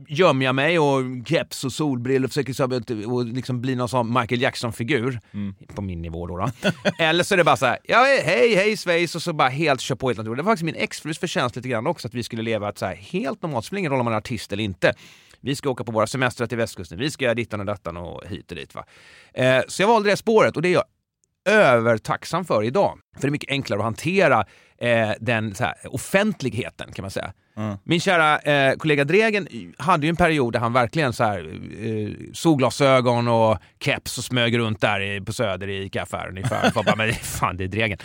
[0.07, 4.13] gömmer jag mig och keps och solbrillor och försöker så, och liksom bli någon sån
[4.13, 5.19] Michael Jackson-figur.
[5.33, 5.55] Mm.
[5.75, 6.37] På min nivå då.
[6.37, 6.51] då.
[6.99, 9.81] Eller så är det bara så här, ja, hej, hej Schweiz och så bara helt
[9.81, 10.37] kör på helt naturligt.
[10.37, 12.85] Det var faktiskt min exfrus förtjänst lite grann också att vi skulle leva ett så
[12.85, 14.93] här helt normalt, spelar ingen roll om man är artist eller inte.
[15.41, 18.23] Vi ska åka på våra semestrar till västkusten, vi ska göra dittan och dattan och
[18.27, 18.75] hit och dit.
[18.75, 18.85] Va?
[19.33, 20.83] Eh, så jag valde det spåret och det är jag
[21.49, 22.99] övertacksam för idag.
[23.15, 24.45] För det är mycket enklare att hantera
[24.77, 27.33] eh, den här, offentligheten kan man säga.
[27.57, 27.77] Mm.
[27.83, 32.09] Min kära eh, kollega Dregen hade ju en period där han verkligen så här, eh,
[32.33, 36.43] solglasögon och keps och smög runt där i, på Söder i ICA-affären
[36.75, 37.97] bara, men fan det är Dregen.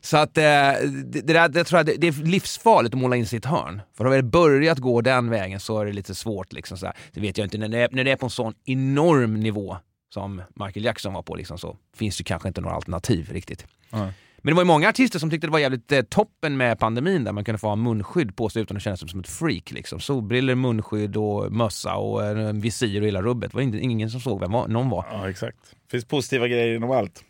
[0.00, 3.16] så att eh, det, det, där, det, tror jag, det, det, är livsfarligt att måla
[3.16, 3.82] in ett hörn.
[3.96, 6.52] För har det börjat gå den vägen så är det lite svårt.
[6.52, 6.94] Liksom, så här.
[7.12, 9.76] Det vet jag inte, när det, är, när det är på en sån enorm nivå
[10.14, 13.66] som Michael Jackson var på liksom, så finns det kanske inte några alternativ riktigt.
[13.92, 14.08] Mm.
[14.42, 17.24] Men det var ju många artister som tyckte det var jävligt eh, toppen med pandemin
[17.24, 19.70] där man kunde få ha munskydd på sig utan att känna sig som ett freak.
[19.70, 20.00] Liksom.
[20.00, 23.50] Solbriller, munskydd och mössa och eh, visir och hela rubbet.
[23.50, 25.06] Det var ingen som såg vem någon var.
[25.12, 25.58] Ja, exakt.
[25.70, 27.24] Det finns positiva grejer inom allt.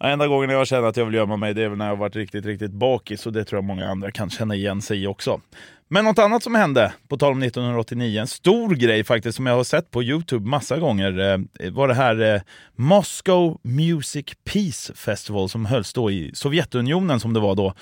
[0.00, 2.16] Enda gången jag känner att jag vill gömma mig det är väl när jag varit
[2.16, 5.40] riktigt, riktigt bakis och det tror jag många andra kan känna igen sig i också.
[5.88, 9.54] Men något annat som hände, på tal om 1989, en stor grej faktiskt som jag
[9.54, 11.18] har sett på Youtube massa gånger,
[11.60, 12.40] eh, var det här eh,
[12.76, 17.74] Moscow Music Peace Festival som hölls då i Sovjetunionen som det var då.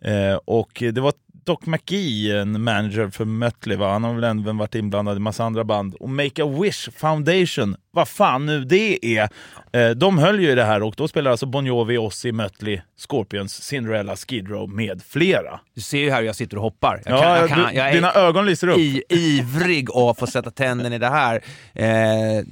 [0.00, 1.12] Eh, och det var
[1.44, 3.92] Doc McGee, en manager för Mötley, va?
[3.92, 5.94] han har väl även varit inblandad i massa andra band.
[5.94, 9.28] Och Make-A-Wish Foundation, vad fan nu det är.
[9.72, 12.80] Eh, de höll ju i det här och då spelar alltså Bon Jovi, Ozzy, Mötley,
[12.96, 15.60] Scorpions, Cinderella, Skid Row med flera.
[15.74, 17.02] Du ser ju här hur jag sitter och hoppar.
[17.04, 18.78] Jag kan, ja, jag kan, jag dina ögon lyser upp.
[18.78, 21.44] I, ivrig att få sätta tänderna i det här.
[21.72, 22.44] Eh,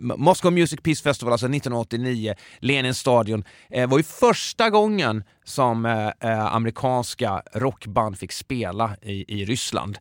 [0.00, 6.30] Moscow Music Peace Festival, alltså 1989, Lenin stadion, eh, var ju första gången som eh,
[6.30, 9.98] eh, amerikanska rockband fick spela i, i Ryssland.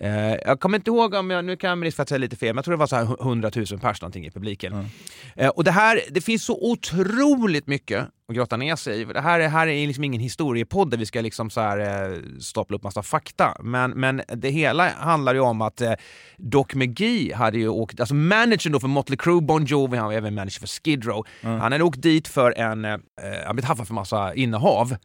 [0.00, 2.56] Eh, jag kommer inte ihåg om jag, nu kan jag risk säga lite fel, men
[2.56, 4.72] jag tror det var så här 100 000 pers någonting i publiken.
[4.72, 4.86] Mm.
[5.36, 9.04] Eh, och det här, det finns så otroligt mycket att grotta ner sig i.
[9.04, 12.18] Det här, är, här är liksom ingen historiepodd där vi ska liksom så här, eh,
[12.40, 13.56] stapla upp massa fakta.
[13.60, 15.92] Men, men det hela handlar ju om att eh,
[16.38, 20.14] Doc McGee hade ju åkt, alltså managern då för Motley Crue, Bon Jovi, han var
[20.14, 21.26] även manager för Skid Row.
[21.40, 21.60] Mm.
[21.60, 22.98] Han hade åkt dit för en, eh,
[23.46, 24.96] han blivit haffad för massa innehav.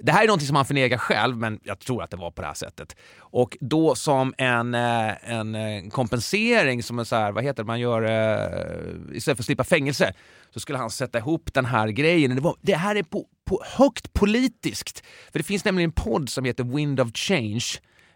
[0.00, 2.42] Det här är något som han förnekar själv, men jag tror att det var på
[2.42, 2.96] det här sättet.
[3.18, 7.66] Och då som en, eh, en eh, kompensering, som en så här, vad heter det,
[7.66, 10.12] man gör eh, istället för att slippa fängelse,
[10.50, 12.34] så skulle han sätta ihop den här grejen.
[12.34, 15.04] Det, var, det här är på, på högt politiskt.
[15.32, 17.64] För det finns nämligen en podd som heter Wind of Change,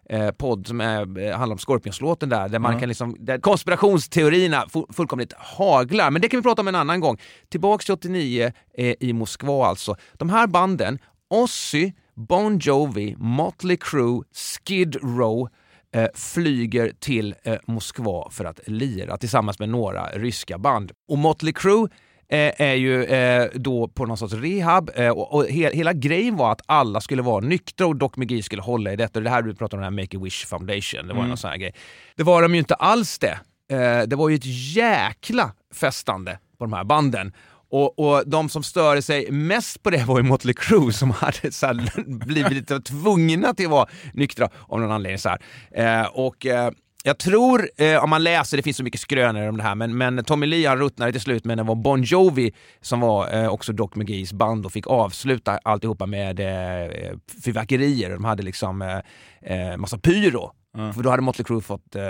[0.08, 2.80] eh, podd som är, handlar om Scorpions-låten där, där man mm.
[2.80, 6.10] kan liksom, där konspirationsteorierna fullkomligt haglar.
[6.10, 7.18] Men det kan vi prata om en annan gång.
[7.48, 9.96] Tillbaks till 89 eh, i Moskva alltså.
[10.12, 10.98] De här banden
[11.32, 15.48] Ozzy, Bon Jovi, Motley Crue, Skid Row
[15.94, 20.92] eh, flyger till eh, Moskva för att lira tillsammans med några ryska band.
[21.08, 21.88] Och Motley Crue
[22.28, 26.36] eh, är ju eh, då på någon sorts rehab eh, och, och he hela grejen
[26.36, 29.20] var att alla skulle vara nyktra och Doc McGee skulle hålla i detta.
[29.20, 31.28] Det här du pratar om, den här Make-A-Wish Foundation, det var mm.
[31.28, 31.74] någon sån här grej.
[32.16, 33.38] Det var de ju inte alls det.
[33.70, 37.32] Eh, det var ju ett jäkla festande på de här banden.
[37.72, 41.52] Och, och de som störde sig mest på det var ju Motley Crue som hade
[41.52, 45.18] så här, blivit lite tvungna till att vara nyktra av någon anledning.
[45.18, 45.36] Så
[45.74, 46.70] eh, och eh,
[47.04, 49.98] jag tror, eh, om man läser, det finns så mycket skrönor om det här, men,
[49.98, 53.48] men Tommy Lee han ruttnade till slut, men det var Bon Jovi som var eh,
[53.48, 58.10] också Doc McGees band och fick avsluta alltihopa med eh, fyrverkerier.
[58.10, 60.52] De hade liksom eh, eh, massa pyro.
[60.76, 60.92] Mm.
[60.92, 62.02] För då hade Motley Crue fått eh,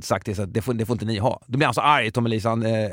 [0.00, 1.42] sagt det, så att det får, det får inte ni ha.
[1.46, 2.90] Då blir han så arg, Tommy Lee, så han eh,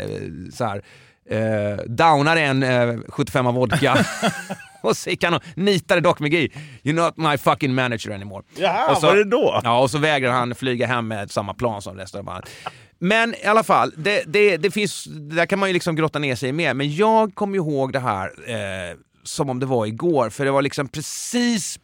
[0.54, 0.82] så här,
[1.30, 4.06] eh, downar en eh, 75 av vodka
[4.82, 6.52] och så gick han och nitade Doc McGee.
[6.84, 8.44] You're not my fucking manager anymore.
[8.56, 9.62] Jaha, och så, var det då?
[9.64, 12.50] Ja, och så vägrar han flyga hem med samma plan som resten av bandet.
[13.00, 16.36] Men i alla fall, det, det, det finns, där kan man ju liksom grotta ner
[16.36, 16.76] sig med.
[16.76, 20.62] Men jag kommer ihåg det här eh, som om det var igår, för det var
[20.62, 21.80] liksom precis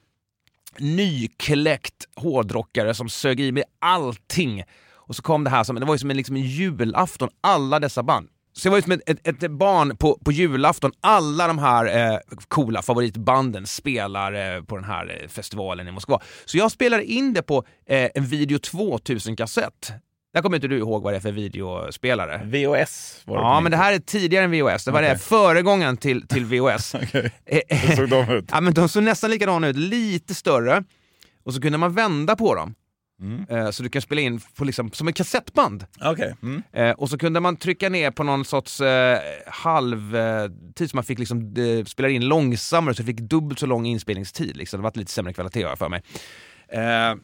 [0.77, 4.63] nykläckt hårdrockare som sög i mig allting.
[4.93, 7.79] Och så kom det här som, det var ju som en, liksom en julafton, alla
[7.79, 8.29] dessa band.
[8.57, 10.91] Så jag var ju som ett, ett, ett, barn på, på julafton.
[11.01, 16.21] Alla de här eh, coola favoritbanden spelar eh, på den här eh, festivalen i Moskva.
[16.45, 19.93] Så jag spelade in det på eh, en Video 2000-kassett
[20.33, 22.41] Där kommer inte du ihåg vad det är för videospelare.
[22.43, 24.85] VOS var det Ja, men det här är tidigare än VHS.
[24.85, 25.09] Det var Okej.
[25.13, 26.95] det föregångaren till, till VHS.
[27.45, 28.45] Eh, Hur såg de ut?
[28.51, 30.83] ja, men de såg nästan likadana ut, lite större.
[31.45, 32.75] Och så kunde man vända på dem.
[33.21, 33.45] Mm.
[33.49, 35.85] Eh, Så du kan spela in på liksom, som ett kassettband.
[36.01, 36.35] Okej.
[36.43, 36.63] Mm.
[36.73, 41.19] Eh, och så kunde man trycka ner på någon sorts eh, halvtid så man fick
[41.19, 44.57] liksom, eh, spela in långsammare så du fick dubbelt så lång inspelningstid.
[44.57, 44.79] Liksom.
[44.79, 46.01] Det var lite sämre kvalitet har jag för mig.
[46.69, 47.15] Eh,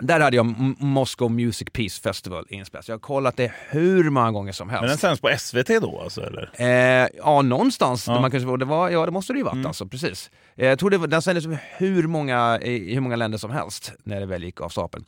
[0.00, 0.46] där hade jag
[0.78, 2.88] Moscow Music Peace Festival inspelat.
[2.88, 4.80] Jag har kollat det hur många gånger som helst.
[4.80, 6.50] Men den sänds på SVT då alltså, eller?
[6.54, 8.06] Eh, ja, någonstans.
[8.06, 8.12] Ja.
[8.14, 9.66] Där man kunde, det var, ja, det måste det ju varit Mm.
[9.66, 9.86] alltså.
[9.86, 10.30] Precis.
[10.56, 11.44] Eh, jag tror det den sändes
[11.78, 15.04] hur många, i hur många länder som helst när det väl gick av stapeln.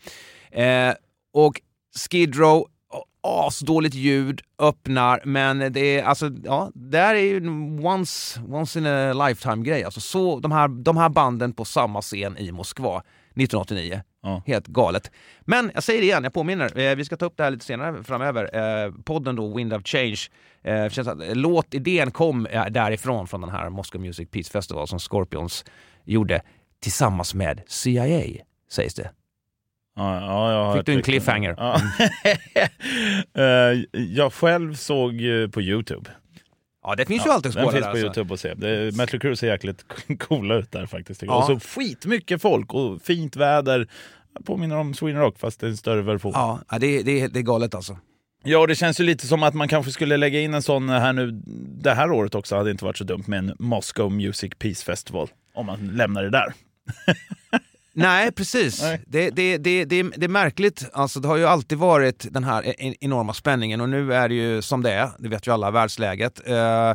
[0.50, 0.92] Eh,
[1.34, 1.60] och
[2.10, 2.66] Skid Row,
[3.22, 8.78] asdåligt ljud, öppnar, men det är alltså, ja, det här är ju en once, once
[8.78, 9.84] in a lifetime grej.
[9.84, 14.02] Alltså, så, de, här, de här banden på samma scen i Moskva 1989.
[14.22, 14.42] Ja.
[14.46, 15.10] Helt galet.
[15.40, 16.78] Men jag säger det igen, jag påminner.
[16.78, 18.56] Eh, vi ska ta upp det här lite senare framöver.
[18.84, 20.18] Eh, podden då, Wind of Change.
[20.62, 24.98] Eh, känns att låtidén kom eh, därifrån, från den här Moscow Music Peace Festival som
[24.98, 25.64] Scorpions
[26.04, 26.42] gjorde
[26.82, 28.22] tillsammans med CIA,
[28.70, 29.10] sägs det.
[29.96, 31.54] Ja, ja, Fick du en cliffhanger?
[31.58, 31.80] Ja.
[33.34, 35.12] Eh, jag själv såg
[35.52, 36.10] på Youtube.
[36.82, 38.06] Ja, det finns ju alltid Den spår finns där på alltså.
[38.06, 38.54] Youtube att se.
[38.54, 39.84] Det, Mötley Crüe ser jäkligt
[40.18, 41.22] coola ut där faktiskt.
[41.22, 41.36] Ja.
[41.36, 43.88] Och så skitmycket folk och fint väder.
[44.44, 46.32] Påminner om Sweden Rock fast det är en större version.
[46.34, 47.98] Ja, ja, det, det, det är galet alltså.
[48.44, 51.12] Ja, det känns ju lite som att man kanske skulle lägga in en sån här
[51.12, 51.30] nu
[51.82, 52.56] det här året också.
[52.56, 55.28] Hade inte varit så dumt med en Moscow Music Peace Festival.
[55.54, 56.52] Om man lämnar det där.
[57.92, 58.82] Nej, precis.
[58.82, 59.02] Nej.
[59.06, 60.84] Det, det, det, det, är märkligt.
[60.92, 64.34] Alltså, det har ju alltid varit den här e- enorma spänningen och nu är det
[64.34, 65.10] ju som det är.
[65.18, 66.48] Det vet ju alla, världsläget.
[66.48, 66.94] Eh,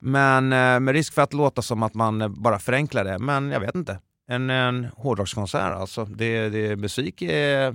[0.00, 3.60] Men eh, med risk för att låta som att man bara förenklar det, men jag
[3.60, 3.98] vet inte.
[4.30, 6.04] En, en hårdrockskonsert alltså.
[6.04, 7.72] Det, det, musik, är,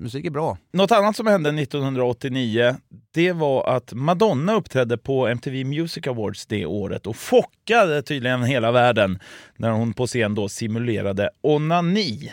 [0.00, 0.58] musik är bra.
[0.72, 2.76] Något annat som hände 1989,
[3.14, 8.72] det var att Madonna uppträdde på MTV Music Awards det året och chockade tydligen hela
[8.72, 9.18] världen
[9.56, 12.32] när hon på scen då simulerade onani.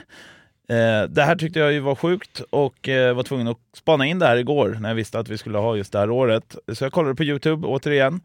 [0.69, 4.19] Eh, det här tyckte jag ju var sjukt och eh, var tvungen att spana in
[4.19, 6.55] det här igår när jag visste att vi skulle ha just det här året.
[6.73, 8.21] Så jag kollade på Youtube återigen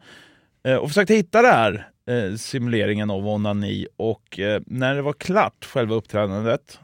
[0.81, 5.65] och försökte hitta det här eh, simuleringen av onani och eh, när det var klart,
[5.65, 6.79] själva uppträdandet,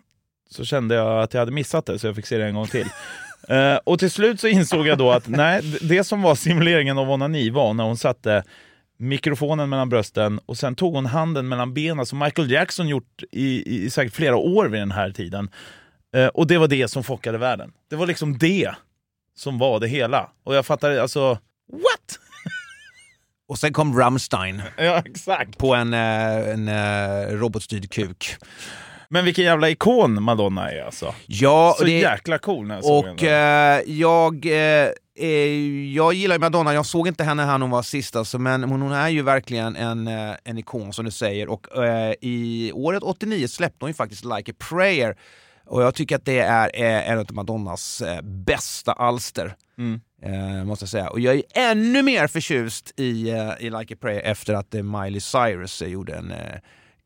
[0.49, 2.67] så kände jag att jag hade missat det så jag fick se det en gång
[2.67, 2.87] till.
[3.49, 7.11] Eh, och till slut så insåg jag då att nej, det som var simuleringen av
[7.11, 8.43] onani var när hon satte
[8.97, 13.75] mikrofonen mellan brösten och sen tog hon handen mellan benen som Michael Jackson gjort i,
[13.85, 15.49] i säkert flera år vid den här tiden.
[16.15, 17.71] Eh, och det var det som chockade världen.
[17.89, 18.71] Det var liksom det
[19.35, 20.29] som var det hela.
[20.43, 21.29] Och jag fattar alltså,
[21.71, 22.19] what?
[23.47, 25.57] Och sen kom Rammstein Ja, exakt.
[25.57, 28.35] på en, eh, en eh, robotstyrd kuk.
[29.09, 31.13] Men vilken jävla ikon Madonna är alltså.
[31.27, 33.77] Ja, Så det, jäkla cool när jag såg Och henne.
[33.77, 34.89] eh, jag, eh,
[35.95, 38.91] jag gillar Madonna, jag såg inte henne här när hon var sist alltså, men hon,
[38.91, 40.07] är ju verkligen en,
[40.43, 41.49] en ikon som du säger.
[41.49, 45.15] Och eh, i året 89 släppte hon ju faktiskt Like a prayer.
[45.65, 46.69] Och jag tycker att det är
[47.11, 49.55] en av Madonnas bästa alster.
[49.77, 50.01] Mm.
[50.25, 51.09] Eh, måste jag säga.
[51.09, 54.83] Och jag är ännu mer förtjust i, eh, i Like a prayer efter att eh,
[54.83, 56.37] Miley Cyrus eh, gjorde en eh,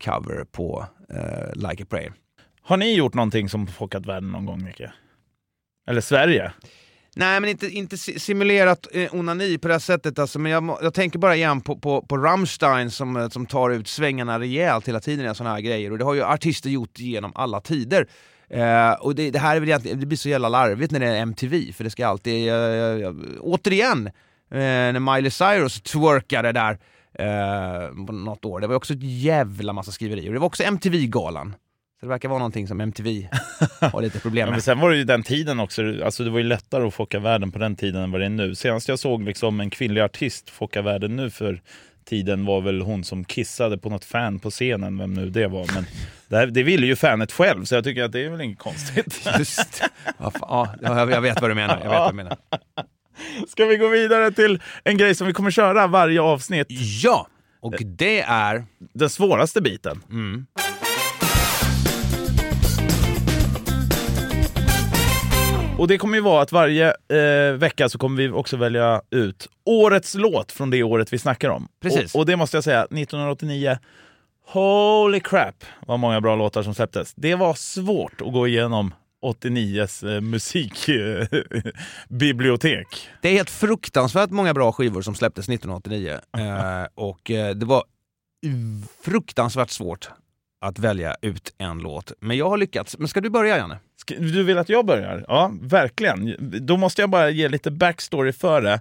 [0.03, 2.13] cover på eh, Like a prayer.
[2.61, 4.81] Har ni gjort någonting som chockat världen någon gång, Micke?
[5.89, 6.51] Eller Sverige?
[7.15, 10.19] Nej, men inte, inte si- simulerat eh, onani på det här sättet.
[10.19, 13.87] Alltså, men jag, jag tänker bara igen på, på, på Rammstein som, som tar ut
[13.87, 15.91] svängarna rejält hela tiden i sådana här grejer.
[15.91, 18.07] Och det har ju artister gjort genom alla tider.
[18.49, 21.05] Eh, och det, det här är väl egentligen, det blir så jävla larvigt när det
[21.07, 22.49] är MTV, för det ska alltid...
[22.49, 24.11] eh, återigen, eh,
[24.59, 26.71] när Miley Cyrus twerkade där
[27.13, 30.33] eh, på något år, det var också ett jävla massa skriverier.
[30.33, 31.55] Det var också MTV-galan.
[31.99, 33.27] Så det verkar vara någonting som MTV
[33.91, 34.51] har lite problem Ja, med.
[34.51, 37.19] men sen var det ju den tiden också, alltså det var ju lättare att chocka
[37.19, 38.55] världen på den tiden än vad det är nu.
[38.55, 41.61] Senast jag såg liksom en kvinnlig artist chocka världen nu för
[42.09, 45.73] tiden var väl hon som kissade på något fan på scenen, vem nu det var.
[45.73, 45.85] Men
[46.27, 48.59] det, här, det ville ju fanet själv, så jag tycker att det är väl inget
[48.59, 49.29] konstigt.
[49.39, 49.83] Just
[50.17, 50.31] ja,
[50.81, 51.79] ja, jag vet vad du menar.
[51.83, 52.37] Jag vet vad du menar.
[53.47, 56.67] Ska vi gå vidare till en grej som vi kommer köra varje avsnitt?
[57.03, 57.27] Ja,
[57.61, 58.65] och det är...
[58.93, 60.01] Den svåraste biten.
[60.09, 60.45] Mm.
[65.79, 69.47] Och det kommer ju vara att varje eh, vecka så kommer vi också välja ut
[69.65, 71.67] årets låt från det året vi snackar om.
[71.81, 72.15] Precis.
[72.15, 73.77] Och, och det måste jag säga, 1989,
[74.47, 75.55] holy crap
[75.87, 77.13] vad många bra låtar som släpptes.
[77.15, 78.93] Det var svårt att gå igenom
[79.25, 82.87] 89s eh, musikbibliotek.
[83.21, 86.19] Det är helt fruktansvärt många bra skivor som släpptes 1989.
[86.37, 87.83] Eh, och eh, det var
[89.03, 90.09] fruktansvärt svårt
[90.61, 92.11] att välja ut en låt.
[92.19, 92.97] Men jag har lyckats.
[92.97, 93.77] Men ska du börja, Janne?
[93.97, 95.25] Ska- Du vill att jag börjar?
[95.27, 96.35] Ja, verkligen.
[96.65, 98.79] Då måste jag bara ge lite backstory för det.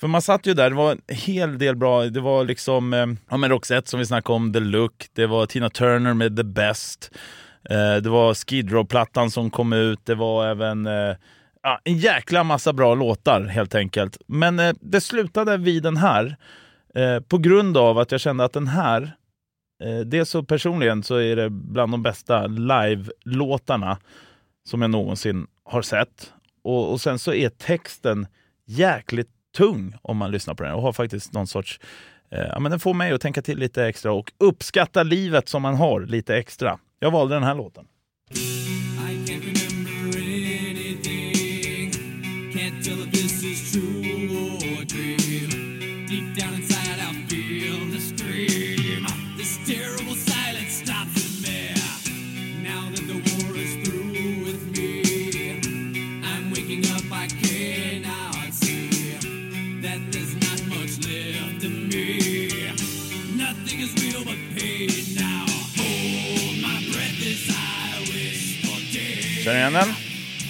[0.00, 2.04] För man satt ju där, det var en hel del bra.
[2.04, 5.06] Det var liksom eh, ja, men Roxette som vi snackade om, The Look.
[5.12, 7.10] Det var Tina Turner med The Best.
[7.70, 10.00] Eh, det var Skid Row-plattan som kom ut.
[10.06, 11.16] Det var även eh,
[11.62, 14.16] ja, en jäkla massa bra låtar helt enkelt.
[14.26, 16.36] Men eh, det slutade vid den här.
[16.94, 19.12] Eh, på grund av att jag kände att den här
[19.84, 23.98] Eh, dels så personligen så är det bland de bästa live-låtarna
[24.64, 26.32] som jag någonsin har sett.
[26.62, 28.26] Och, och sen så är texten
[28.66, 31.80] jäkligt tung om man lyssnar på den och har faktiskt någon sorts
[32.30, 35.62] eh, ja, men den får mig att tänka till lite extra och uppskatta livet som
[35.62, 36.78] man har lite extra.
[36.98, 37.86] Jag valde den här låten.
[38.30, 38.36] I
[39.26, 41.90] can't remember anything.
[42.52, 44.17] Can't tell if this is true
[69.48, 69.94] Känner ni igen den?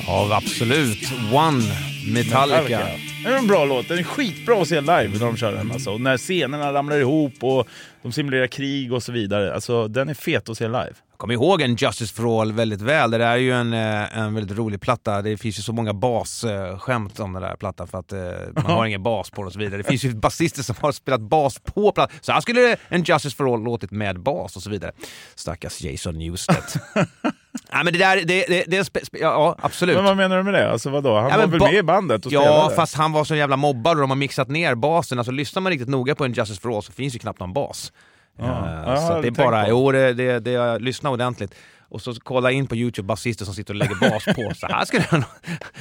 [0.07, 1.13] Ja, absolut.
[1.33, 1.65] One,
[2.13, 2.87] Metallica.
[3.25, 3.89] Det är en bra låt.
[3.89, 5.73] Den är skitbra att se live när de kör den.
[5.73, 5.91] Alltså.
[5.91, 7.69] Och när scenerna ramlar ihop och
[8.03, 9.55] de simulerar krig och så vidare.
[9.55, 10.93] Alltså, den är fet att se live.
[11.11, 13.11] Jag kommer ihåg en Justice for All väldigt väl.
[13.11, 15.23] Det där är ju en, eh, en väldigt rolig platta.
[15.23, 18.21] Det finns ju så många basskämt om den där plattan för att eh,
[18.55, 19.77] man har ingen bas på den och så vidare.
[19.77, 22.17] Det finns ju basister som har spelat bas på plattan.
[22.21, 24.93] Så här skulle en Justice for All låtit med bas och så vidare.
[25.35, 26.65] Stackars Jason Newsted.
[27.73, 29.97] Nej men det där, det, det, det ja, absolut.
[29.97, 30.71] Men vad menar du med det?
[30.73, 31.15] Alltså vadå?
[31.21, 32.75] Han Ja, var väl med i bandet och Ja, spelade?
[32.75, 35.19] fast han var så jävla mobbad och de har mixat ner basen.
[35.19, 37.53] Alltså lyssnar man riktigt noga på en Justice for All så finns ju knappt någon
[37.53, 37.93] bas.
[38.39, 38.83] Ja.
[38.87, 39.71] Ja, så det är bara, på.
[39.71, 41.55] jo det, det, det jag lyssnar ordentligt.
[41.91, 44.53] Och så kolla in på Youtube basister som sitter och lägger bas på.
[44.55, 45.25] Så här nog-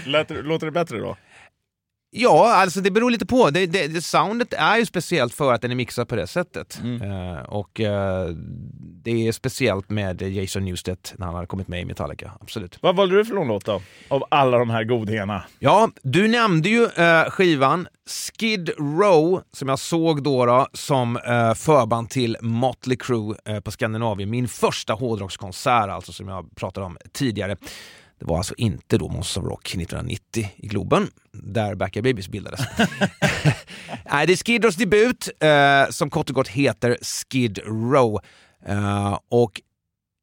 [0.05, 1.17] Lät, låter det bättre då?
[2.09, 3.49] Ja, alltså det beror lite på.
[3.49, 6.79] Det, det, det, soundet är ju speciellt för att den är mixad på det sättet.
[7.01, 8.27] Eh, och eh,
[9.03, 12.77] det är speciellt med Jason Newsted när han har kommit med i Metallica, absolut.
[12.81, 13.81] Vad valde du för låt då?
[14.07, 15.43] Av alla de här godheterna.
[15.59, 17.87] Ja, du nämnde ju eh, skivan
[18.39, 21.19] Skid Row som jag såg då, då som
[21.55, 24.29] förband till Motley Crue på Skandinavien.
[24.29, 27.57] Min första hårdrockskonsert alltså som jag pratade om tidigare.
[28.19, 32.59] Det var alltså inte då Monster of Rock 1990 i Globen, där Backyard Babies bildades.
[34.11, 38.19] Nej, det är Skid Rows debut eh, som kort och gott heter Skid Row.
[38.65, 39.61] Eh, och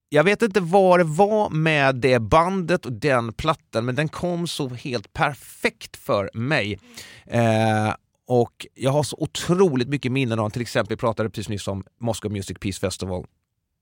[0.08, 4.46] jag vet inte vad det var med det bandet och den plattan, men den kom
[4.46, 6.78] så helt perfekt för mig.
[7.26, 7.94] Eh,
[8.26, 11.84] och jag har så otroligt mycket minnen av, till exempel, vi pratade precis nyss om
[12.00, 13.26] Moscow Music Peace Festival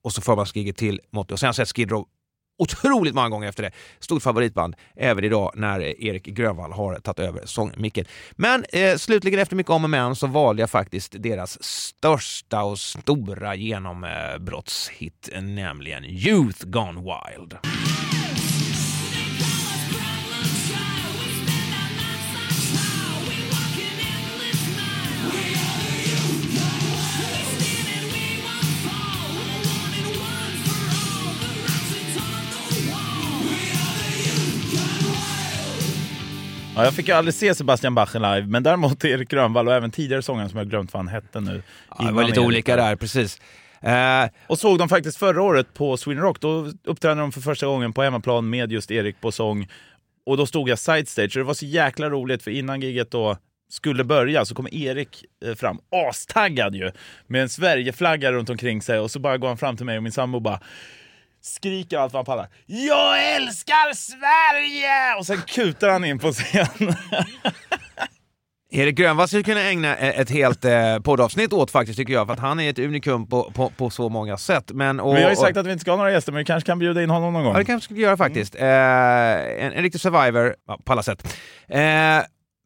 [0.03, 1.35] och så förbandsgiget till Motley.
[1.35, 2.07] Och sen har jag sett Skid Row
[2.63, 3.71] otroligt många gånger efter det.
[3.99, 8.05] Stort favoritband även idag när Erik Grönvall har tagit över sångmicken.
[8.33, 12.79] Men eh, slutligen efter mycket om och men så valde jag faktiskt deras största och
[12.79, 17.57] stora genombrottshit, nämligen Youth Gone Wild.
[36.77, 39.91] Ja, jag fick ju aldrig se Sebastian Bach live, men däremot Erik Grönvall och även
[39.91, 41.63] tidigare sångaren som jag glömt vad han hette nu.
[41.99, 43.41] Ja, det var lite olika där, precis.
[43.81, 46.41] Eh, Och såg dem faktiskt förra året på Sweden Rock.
[46.41, 49.69] Då uppträdde de för första gången på hemmaplan med just Erik på sång.
[50.27, 53.11] Och då stod jag side stage och det var så jäkla roligt för innan giget
[53.11, 53.37] då
[53.71, 56.91] skulle börja så kom Erik eh, fram, astaggad ju,
[57.27, 60.03] med en Sverigeflagga runt omkring sig och så bara går han fram till mig och
[60.03, 60.61] min sambo bara
[61.43, 62.49] skriker allt vad han pallar.
[62.67, 65.15] Jag älskar Sverige!
[65.19, 66.67] Och sen kutar han in på scen.
[68.75, 72.33] Erik Grönvall skulle kunna ägna e- ett helt eh, poddavsnitt åt faktiskt, tycker jag, för
[72.35, 74.71] att han är ett unikum på, på, på så många sätt.
[74.75, 76.39] Men, och, Vi har ju sagt och, att vi inte ska ha några gäster, men
[76.39, 77.53] vi kanske kan bjuda in honom någon gång.
[77.53, 78.55] Ja, det kanske skulle göra faktiskt.
[78.55, 81.37] Eh, en, en riktig survivor ja, på alla sätt.
[81.69, 81.81] Eh,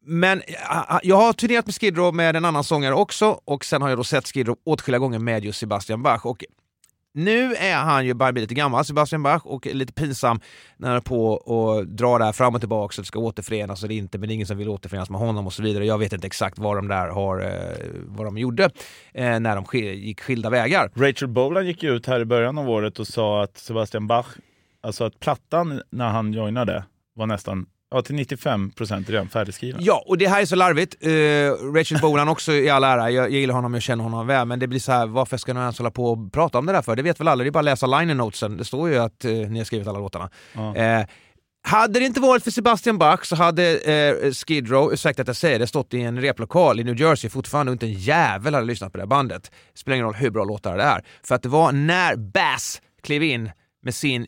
[0.05, 3.81] men eh, jag har turnerat med Skid Row med en annan sångare också och sen
[3.81, 6.25] har jag då sett Skid Row åtskilliga gånger med just Sebastian Bach.
[6.25, 6.43] Och
[7.17, 10.39] nu är han ju bara lite gammal, Sebastian Bach, och lite pinsam
[10.77, 13.83] när han är på och drar det här fram och tillbaka så det ska återförenas
[13.83, 15.85] eller inte, men det är ingen som vill återförenas med honom och så vidare.
[15.85, 18.63] Jag vet inte exakt vad de där har, eh, vad de gjorde
[19.13, 20.91] eh, när de gick skilda vägar.
[20.95, 24.27] Rachel Bolan gick ju ut här i början av året och sa att Sebastian Bach,
[24.81, 26.83] alltså att plattan när han joinade
[27.15, 29.81] var nästan ja, till 95 procent redan färdigskriven.
[29.83, 31.05] Ja, och det här är så larvigt.
[31.05, 34.47] Uh, Rachel Bolan också i all ära, jag, jag gillar honom, jag känner honom väl,
[34.47, 36.73] men det blir så här, varför ska ni ens hålla på och prata om det
[36.73, 36.95] där för?
[36.95, 38.57] Det vet väl alla, det är bara att läsa liner notesen.
[38.57, 40.29] Det står ju att uh, ni har skrivit alla låtarna.
[40.75, 41.05] Eh,
[41.67, 45.37] hade det inte varit för Sebastian Bach så hade eh, Skid Row, ursäkta att jag
[45.37, 48.67] säger det, stått i en replokal i New Jersey fortfarande och inte en jävel hade
[48.67, 49.51] lyssnat på det här bandet.
[49.73, 51.05] Spelar ingen roll hur bra låtar det är.
[51.23, 53.51] För att det var när Bass klev in
[53.83, 54.27] med sin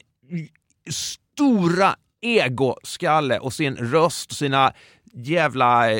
[0.89, 4.73] stora egoskalle och sin röst och sina
[5.13, 5.99] jävla eh,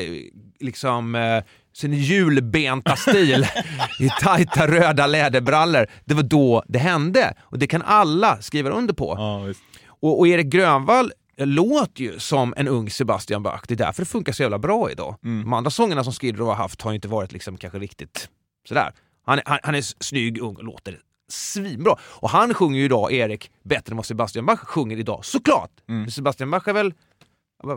[0.60, 3.46] liksom eh, sin hjulbenta stil
[3.98, 5.86] i tajta röda läderbrallor.
[6.04, 9.14] Det var då det hände och det kan alla skriva under på.
[9.18, 9.54] Ja.
[9.86, 13.62] Och, och Erik Grönvall låter ju som en ung Sebastian Bach.
[13.68, 15.16] Det är därför det funkar så jävla bra idag.
[15.20, 18.28] De andra sångerna som Skid Row har haft har ju inte varit liksom kanske riktigt
[18.68, 18.92] sådär.
[19.26, 20.98] Han, han, han är snygg, ung och låter
[21.32, 21.96] svinbra.
[22.02, 25.70] Och han sjunger ju idag, Erik, bättre än vad Sebastian Bach sjunger idag, såklart!
[25.86, 26.94] För Sebastian Bach är väl,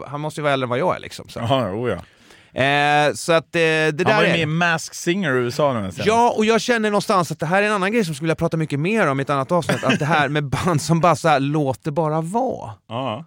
[0.08, 1.30] han måste ju vara äldre än vad jag är liksom.
[1.30, 2.62] Så, Jaha, oh ja.
[2.62, 5.82] eh, så att eh, det Han där var ju med i Mask Singer i USA
[5.82, 6.06] nu sen.
[6.08, 8.36] Ja, och jag känner någonstans att det här är en annan grej som skulle vilja
[8.36, 9.84] prata mycket mer om i ett annat avsnitt.
[9.84, 12.72] Att det här med band som bara så här, låt det bara vara.
[12.88, 13.26] Ja.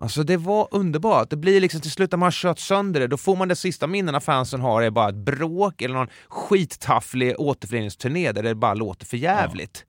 [0.00, 1.30] Alltså det var underbart.
[1.30, 3.56] Det blir liksom till slut när man har kört sönder det, då får man det
[3.56, 8.74] sista minnena fansen har är bara ett bråk eller någon skittafflig återföreningsturné där det bara
[8.74, 9.84] låter för jävligt.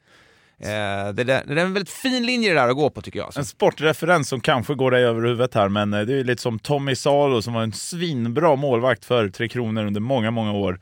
[0.59, 0.67] Eh,
[1.13, 3.25] det, där, det är en väldigt fin linje det där att gå på tycker jag.
[3.25, 3.39] alltså.
[3.39, 6.59] En sportreferens som kanske går dig över huvudet här, men eh, det är lite som
[6.59, 10.79] Tommy Salo som var en svinbra målvakt för Tre Kronor under många, många år.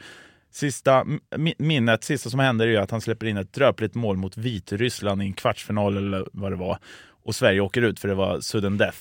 [0.51, 1.03] Sista
[1.35, 5.23] mi- minnet, sista som händer är att han släpper in ett dröpligt mål mot Vitryssland
[5.23, 6.77] i en kvartsfinal eller vad det var.
[7.25, 8.97] Och Sverige åker ut för det var sudden death.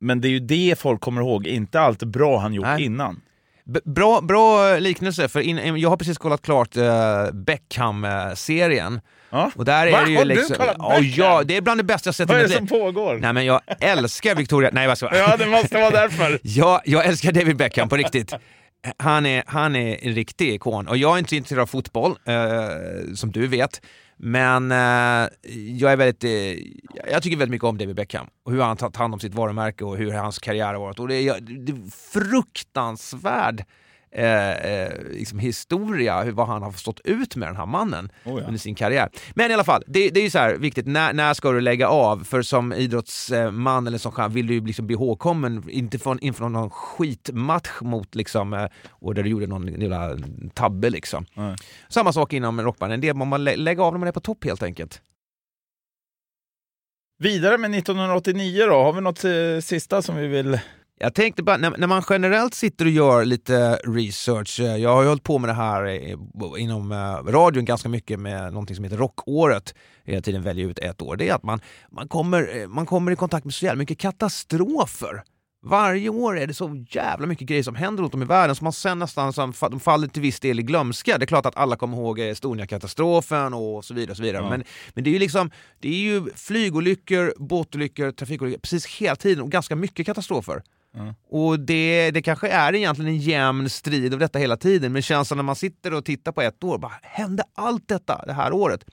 [0.00, 2.84] Men det är ju det folk kommer ihåg, inte allt bra han gjort Nej.
[2.84, 3.20] innan.
[3.64, 6.84] B- bra, bra liknelse, för in, jag har precis kollat klart uh,
[7.32, 9.00] Beckham-serien.
[9.30, 9.50] Ja.
[9.54, 10.02] Och där är Va?
[10.04, 10.56] det ju Har du liksom...
[10.56, 11.24] kollat Ja, Beckham?
[11.26, 13.18] ja, det är bland det bästa jag sett i Vad är det som pågår?
[13.18, 14.70] Nej men jag älskar Victoria...
[14.72, 16.38] Nej vad ska Ja, det måste vara därför.
[16.42, 18.32] Ja, jag älskar David Beckham på riktigt.
[18.98, 22.10] Han är, han är en riktig ikon och jag är inte så intresserad av fotboll,
[22.24, 22.34] eh,
[23.14, 23.80] som du vet.
[24.16, 25.28] Men eh,
[25.78, 28.76] jag är väldigt, eh, jag tycker väldigt mycket om David Beckham och hur han har
[28.76, 30.98] tagit hand om sitt varumärke och hur hans karriär har varit.
[30.98, 33.64] Och det är, det är fruktansvärd
[34.16, 38.40] eh, eh, liksom historia, hur, vad han har stått ut med den här mannen Oh
[38.40, 38.46] ja.
[38.46, 39.08] under sin karriär.
[39.34, 41.60] Men i alla fall, det, det är ju så här viktigt, när, när ska du
[41.60, 42.24] lägga av?
[42.24, 46.48] För som idrottsman eller som stjärna vill du ju liksom bli ihågkommen, inte från, inför
[46.48, 50.18] någon skitmatch mot liksom, eh, och där du gjorde någon jävla
[50.54, 51.26] tabbe liksom.
[51.34, 51.56] Nej.
[51.88, 54.62] Samma sak inom rockbanden, det man lä- lägga av när man är på topp helt
[54.62, 55.02] enkelt.
[57.18, 60.58] Vidare med 1989 då, har vi något eh, sista som vi vill...
[60.98, 65.02] Jag tänkte bara, när, när man generellt sitter och gör lite research, eh, jag har
[65.02, 68.84] ju hållit på med det här eh, inom eh, radion ganska mycket med någonting som
[68.84, 69.74] heter Rockåret,
[70.04, 73.16] hela tiden väljer ut ett år, det är att man, man, kommer, man kommer i
[73.16, 75.22] kontakt med så jävla mycket katastrofer.
[75.62, 78.64] Varje år är det så jävla mycket grejer som händer runt om i världen som
[78.64, 81.18] man sen nästan som, de faller till viss del i glömska.
[81.18, 84.10] Det är klart att alla kommer ihåg Estonia-katastrofen och så vidare.
[84.10, 84.42] Och så vidare.
[84.42, 84.50] Ja.
[84.50, 89.42] Men, men det är ju liksom det är ju flygolyckor, båtolyckor, trafikolyckor precis hela tiden
[89.42, 90.62] och ganska mycket katastrofer.
[91.30, 95.36] Och det, det kanske är egentligen en jämn strid av detta hela tiden, men känslan
[95.36, 98.84] när man sitter och tittar på ett år, bara hände allt detta det här året?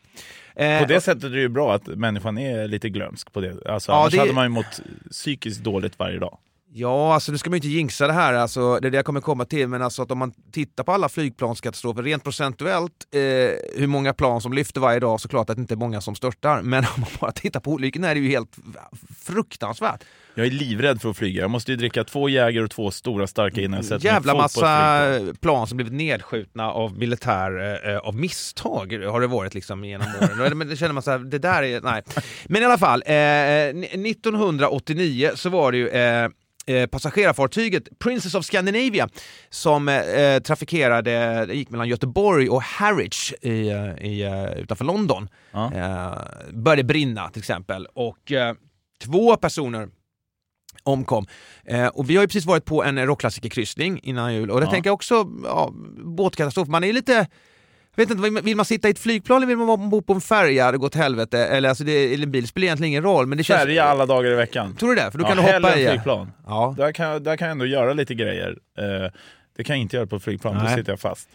[0.55, 3.67] Eh, På det sättet är det ju bra att människan är lite glömsk på det.
[3.69, 4.79] Alltså, Ja, annars det- hade man ju mått
[5.11, 6.37] psykiskt dåligt varje dag.
[6.75, 9.05] Ja, alltså nu ska man ju inte jinxa det här, alltså, det är det jag
[9.05, 13.19] kommer komma till, men alltså att om man tittar på alla flygplanskatastrofer, rent procentuellt, eh,
[13.79, 16.15] hur många plan som lyfter varje dag, så klart att det inte är många som
[16.15, 18.57] störtar, men om man bara tittar på olyckorna är det ju helt
[19.25, 20.03] fruktansvärt.
[20.35, 21.41] Jag är livrädd för att flyga.
[21.41, 25.19] Jag måste ju dricka två Jäger och två stora starka innan jag sätter Jävla massa
[25.41, 30.57] plan som blivit nedskjutna av militär eh, av misstag har det varit liksom genom åren.
[30.57, 32.03] Men det känner man så här, det där är, nej.
[32.45, 35.89] Men i alla fall, eh, ni- 1989 så var det ju
[36.65, 39.09] eh, eh, passagerarfartyget Princess of Scandinavia
[39.49, 45.29] som eh, trafikerade, det gick mellan Göteborg och Harwich i, eh, i, eh, utanför London.
[45.51, 45.71] Ja.
[45.73, 46.17] Eh,
[46.53, 48.55] började brinna till exempel och eh,
[49.03, 49.89] två personer
[50.83, 51.25] omkom.
[51.65, 54.71] Eh, och vi har ju precis varit på en rockklassikerkryssning innan jul och det Ja.
[54.71, 55.71] tänker jag också, ja,
[56.05, 57.27] båtkatastrof, man är lite
[57.95, 60.71] vet inte, vill man- sitta i ett flygplan eller vill man ombord på en färja,
[60.71, 63.25] det går åt helvete, eller, alltså det, eller en bil, spelar egentligen ingen roll.
[63.25, 64.75] Men det känns, Färja alla dagar i veckan.
[64.75, 65.11] Tror du det?
[65.11, 65.87] För då Ja, kan du hoppa i...
[65.87, 66.31] flygplan.
[66.45, 66.73] Ja.
[66.77, 68.57] Där kan, där kan jag ändå göra lite grejer.
[68.77, 69.11] Eh,
[69.57, 70.75] det kan jag inte göra på flygplan, då Nej.
[70.77, 71.29] sitter jag fast.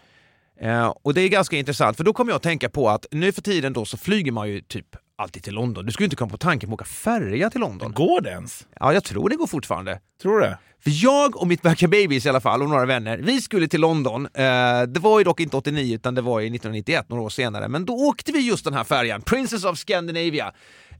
[0.61, 3.31] Eh, och det är ganska intressant, för då kommer jag att tänka på att nu
[3.31, 5.85] för tiden då så flyger man ju typ alltid till London.
[5.85, 7.91] Du skulle inte komma på tanken på att åka färja till London.
[7.91, 8.67] Går det ens?
[8.79, 9.99] Ja, jag tror det går fortfarande.
[10.21, 10.55] Tror du?
[10.83, 13.81] För jag och mitt Backa Babies i alla fall, och några vänner, vi skulle till
[13.81, 14.25] London.
[14.25, 17.67] Eh, det var ju dock inte 89 utan det var ju 1991, några år senare.
[17.67, 20.51] Men då åkte vi just den här färjan, Princess of Scandinavia.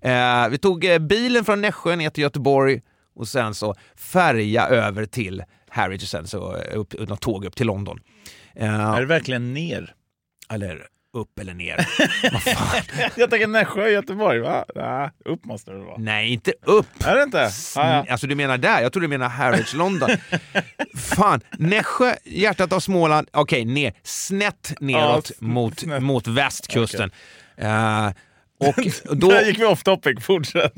[0.01, 2.81] Eh, vi tog eh, bilen från Nässjö ner till Göteborg
[3.15, 7.67] och sen så färja över till Harwich och sen så upp, något tåg upp till
[7.67, 7.99] London.
[8.55, 9.93] Eh, Är det verkligen ner?
[10.51, 11.87] eller upp eller ner.
[13.19, 14.65] Jag tänker Nässjö, Göteborg, va?
[14.75, 15.97] Nej, upp måste det vara.
[15.97, 16.85] Nej, inte upp!
[17.05, 17.49] Är det inte?
[17.75, 18.05] Ah, ja.
[18.09, 18.81] Alltså du menar där?
[18.81, 20.09] Jag tror du menar Harwich, London.
[20.97, 26.03] Fan, Nässjö, hjärtat av Småland, okej, ner, snett neråt Ja, mot, snett.
[26.03, 27.11] mot västkusten.
[27.57, 28.07] Eh,
[28.59, 28.75] och
[29.17, 30.73] då, Där gick vi off topic, fortsätt.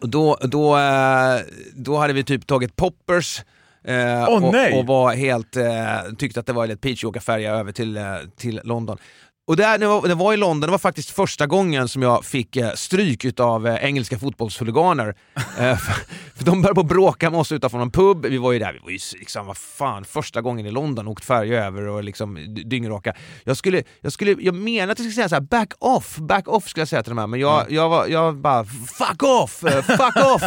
[0.00, 1.40] då, då, eh,
[1.74, 3.42] då hade vi typ tagit poppers
[3.84, 4.78] eh, Åh, och, nej!
[4.80, 7.96] och var helt, eh, tyckte att det var lite peachy att åka färja över till,
[7.96, 8.04] eh,
[8.38, 8.98] till London.
[9.46, 12.02] Och där, när jag var- det var i London, det var faktiskt första gången som
[12.02, 15.14] jag fick eh, stryk av eh, engelska fotbollshuliganer.
[15.36, 15.92] eh, för,
[16.36, 18.26] för de började på bråka med oss utanför någon pub.
[18.26, 21.24] Vi var ju där, vi var ju liksom, vad fan, första gången i London, åkt
[21.24, 23.14] färja över och liksom dyngraka.
[23.44, 26.48] Jag skulle, jag skulle, jag menar att jag skulle säga så här, back off, back
[26.48, 28.64] off skulle jag säga till de här, men jag, jag, var, jag bara,
[28.98, 29.52] fuck off,
[29.86, 30.42] fuck off!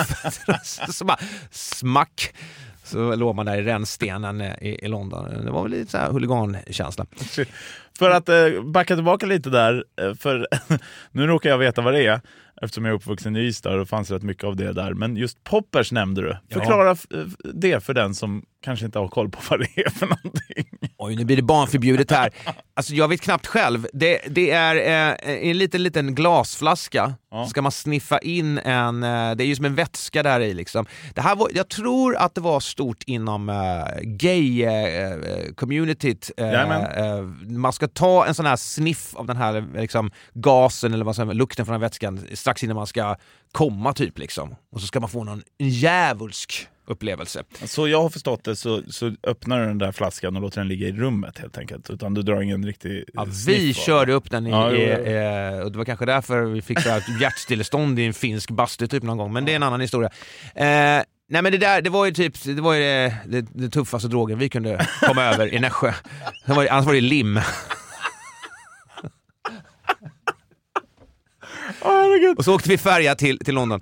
[0.95, 1.19] så bara,
[1.51, 2.34] smack!
[2.91, 5.45] Så låg man där i rännstenen eh, i, i London.
[5.45, 7.05] Det var väl lite så här huligankänsla.
[7.99, 10.47] För att eh, backa tillbaka lite där, eh, för
[11.11, 12.21] nu råkar jag veta vad det är
[12.61, 14.93] eftersom jag är uppvuxen i Ystad och det fanns rätt mycket av det där.
[14.93, 16.37] Men just poppers nämnde du.
[16.47, 16.59] Ja.
[16.59, 17.05] Förklara f-
[17.53, 20.66] det för den som kanske inte har koll på vad det är för någonting.
[20.97, 22.30] Oj, nu blir det barnförbjudet här.
[22.74, 23.88] Alltså jag vet knappt själv.
[23.93, 25.16] Det, det är eh,
[25.49, 27.14] en liten, liten glasflaska.
[27.32, 27.47] Ja.
[27.47, 30.86] Ska man sniffa in en, eh, det är ju som en vätska där i liksom.
[31.14, 33.55] Det här var, jag tror att det var stort inom eh,
[34.01, 36.32] gay-communityt.
[36.38, 36.82] Eh, Jajamän.
[36.82, 37.22] eh,
[37.57, 41.30] man ska ta en sån här sniff av den här liksom, gasen eller vad som,
[41.30, 43.16] lukten från den här vätskan strax innan man ska
[43.51, 44.55] komma typ liksom.
[44.72, 47.43] Och så ska man få någon djävulsk upplevelse.
[47.65, 50.67] Så jag har förstått det så, så öppnar du den där flaskan och låter den
[50.67, 51.89] ligga i rummet helt enkelt.
[51.89, 55.71] Utan du drar ingen riktig Ja, vi körde upp den i, Ja, i, eh, och
[55.71, 56.79] det var kanske därför vi fick
[57.21, 60.09] hjärtstillestånd i en finsk bastu typ någon gång, men det är en annan historia.
[60.55, 63.69] Eh, nej men det där, det var ju typ, det var ju det, det, det
[63.69, 65.93] tuffaste drogen vi kunde komma över i Nässjö.
[66.47, 67.39] Var, annars var det lim.
[72.38, 73.82] Och så åkte vi färja till, till London.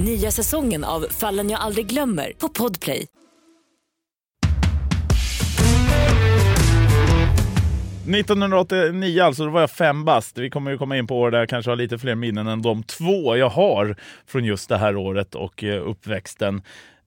[0.00, 3.06] Nya säsongen av Fallen jag aldrig glömmer på Podplay.—
[8.08, 10.38] 1989 alltså, då var jag fem bast.
[10.38, 12.62] Vi kommer ju komma in på år där jag kanske har lite fler minnen än
[12.62, 16.62] de två jag har från just det här året och eh, uppväxten.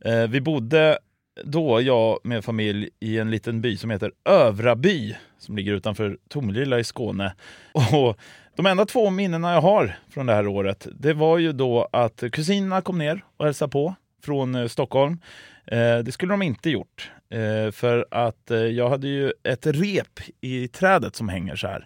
[0.05, 0.99] Eh, vi bodde
[1.43, 6.79] då, jag med familj, i en liten by som heter Övraby som ligger utanför Tomelilla
[6.79, 7.33] i Skåne.
[7.73, 8.17] Och
[8.55, 12.23] de enda två minnena jag har från det här året, det var ju då att
[12.31, 15.19] kusinerna kom ner och hälsade på från eh, Stockholm.
[15.65, 17.11] Eh, det skulle de inte gjort.
[17.31, 21.85] Eh, för att jag hade ju ett rep i trädet som hänger så här.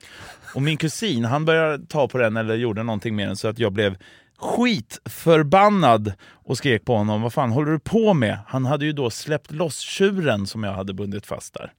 [0.56, 3.60] Och min kusin, han började ta på den eller gjorde någonting med den så att
[3.60, 3.96] jag blev
[4.38, 7.22] skitförbannad och skrek på honom.
[7.22, 8.38] Vad fan håller du på med?
[8.48, 11.72] Han hade ju då släppt loss tjuren som jag hade bundit fast där.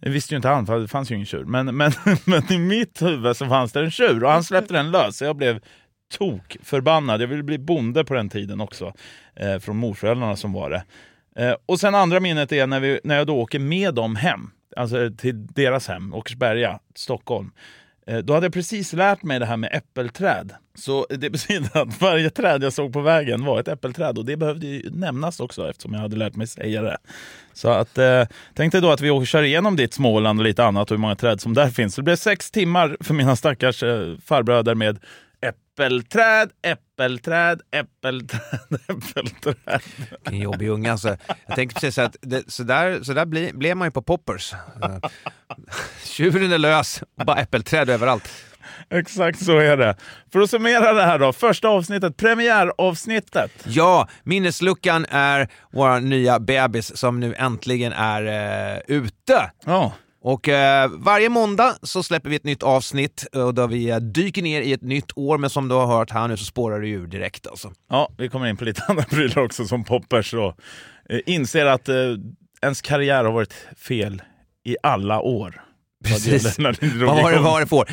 [0.00, 1.44] Det visste ju inte han, för det fanns ju ingen tjur.
[1.44, 1.92] Men, men,
[2.24, 5.16] men i mitt huvud så fanns det en tjur och han släppte den lös.
[5.16, 5.60] Så jag blev
[6.18, 7.22] tokförbannad.
[7.22, 8.92] Jag ville bli bonde på den tiden också.
[9.36, 10.84] Eh, från morföräldrarna som var det.
[11.36, 14.50] Eh, och sen andra minnet är när, vi, när jag då åker med dem hem.
[14.76, 17.50] Alltså till deras hem, Åkersberga, Stockholm.
[18.08, 20.54] Eh, då hade jag precis lärt mig det här med äppelträd.
[20.74, 24.36] Så det betyder att varje träd jag såg på vägen var ett äppelträd och det
[24.36, 26.96] behövde ju nämnas också eftersom jag hade lärt mig säga det.
[27.52, 30.90] Så att, eh, tänkte då att vi åker, kör igenom ditt Småland och lite annat
[30.90, 31.94] och hur många träd som där finns.
[31.94, 34.98] Så det blev sex timmar för mina stackars eh, farbröder med
[35.78, 38.40] äppelträd, äppelträd, äppelträd,
[38.88, 39.80] äppelträd.
[40.24, 41.16] En jobbig unge alltså.
[41.46, 44.52] Jag tänkte precis att det, så där, så där bli, blev man ju på poppers.
[44.52, 45.10] Eh,
[46.04, 48.30] Tjuren är lös, bara äppelträd överallt.
[48.90, 49.96] Exakt så är det.
[50.32, 53.52] För att summera det här då, första avsnittet, premiäravsnittet.
[53.64, 58.22] Ja, minnesluckan är vår nya bebis som nu äntligen är
[58.74, 59.50] eh, ute.
[59.64, 59.92] Ja.
[60.20, 63.96] Och eh, varje måndag så släpper vi ett nytt avsnitt eh, och där vi eh,
[63.96, 66.80] dyker ner i ett nytt år, men som du har hört här nu så spårar
[66.80, 67.72] det ur direkt alltså.
[67.90, 70.54] Ja, vi kommer in på lite andra prylar också som poppers och
[71.08, 71.96] eh, inser att eh,
[72.62, 74.22] ens karriär har varit fel
[74.64, 75.62] i alla år.
[76.04, 76.58] Precis.
[76.58, 76.76] Vad
[77.22, 77.88] var det, vad det får.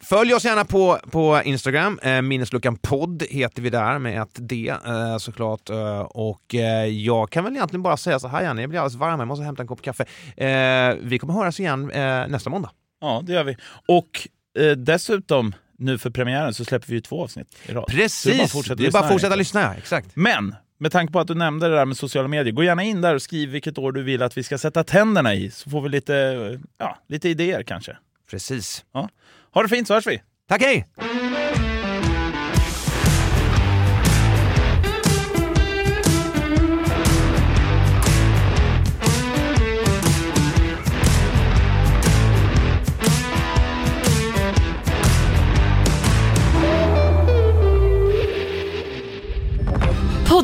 [0.00, 1.98] Följ oss gärna på, på Instagram.
[2.02, 5.70] Eh, Minnesluckan podd heter vi där med ett D eh, såklart.
[5.70, 8.94] Eh, och eh, jag kan väl egentligen bara säga så här Janne, jag blir alldeles
[8.98, 10.04] varm, jag måste hämta en kopp kaffe.
[10.36, 12.70] Eh, vi kommer höras igen eh, nästa måndag.
[13.00, 13.56] Ja, det gör vi.
[13.88, 14.28] Och
[14.76, 17.86] dessutom, nu för premiären så släpper vi ju två avsnitt i rad.
[17.86, 18.24] Precis!
[18.24, 20.08] det är bara att fortsätta är bara lyssna, fortsätta lyssna, exakt.
[20.14, 23.00] Men med tanke på att du nämnde det där med sociala medier, gå gärna in
[23.00, 25.80] där och skriv vilket år du vill att vi ska sätta tänderna i, så får
[25.80, 27.96] vi lite, ja, lite idéer kanske.
[28.30, 28.84] Precis.
[28.92, 29.08] Ja.
[29.50, 30.22] Ha det fint så hörs vi!
[30.48, 30.86] Tack, hej!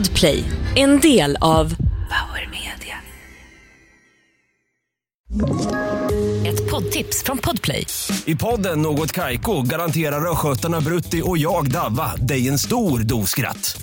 [0.00, 0.44] Podplay,
[0.76, 2.96] en del av Power Media.
[6.46, 7.86] Ett poddtips från Podplay.
[8.24, 13.82] I podden Något Kaiko garanterar östgötarna Brutti och jag, Davva, dig en stor dos skratt.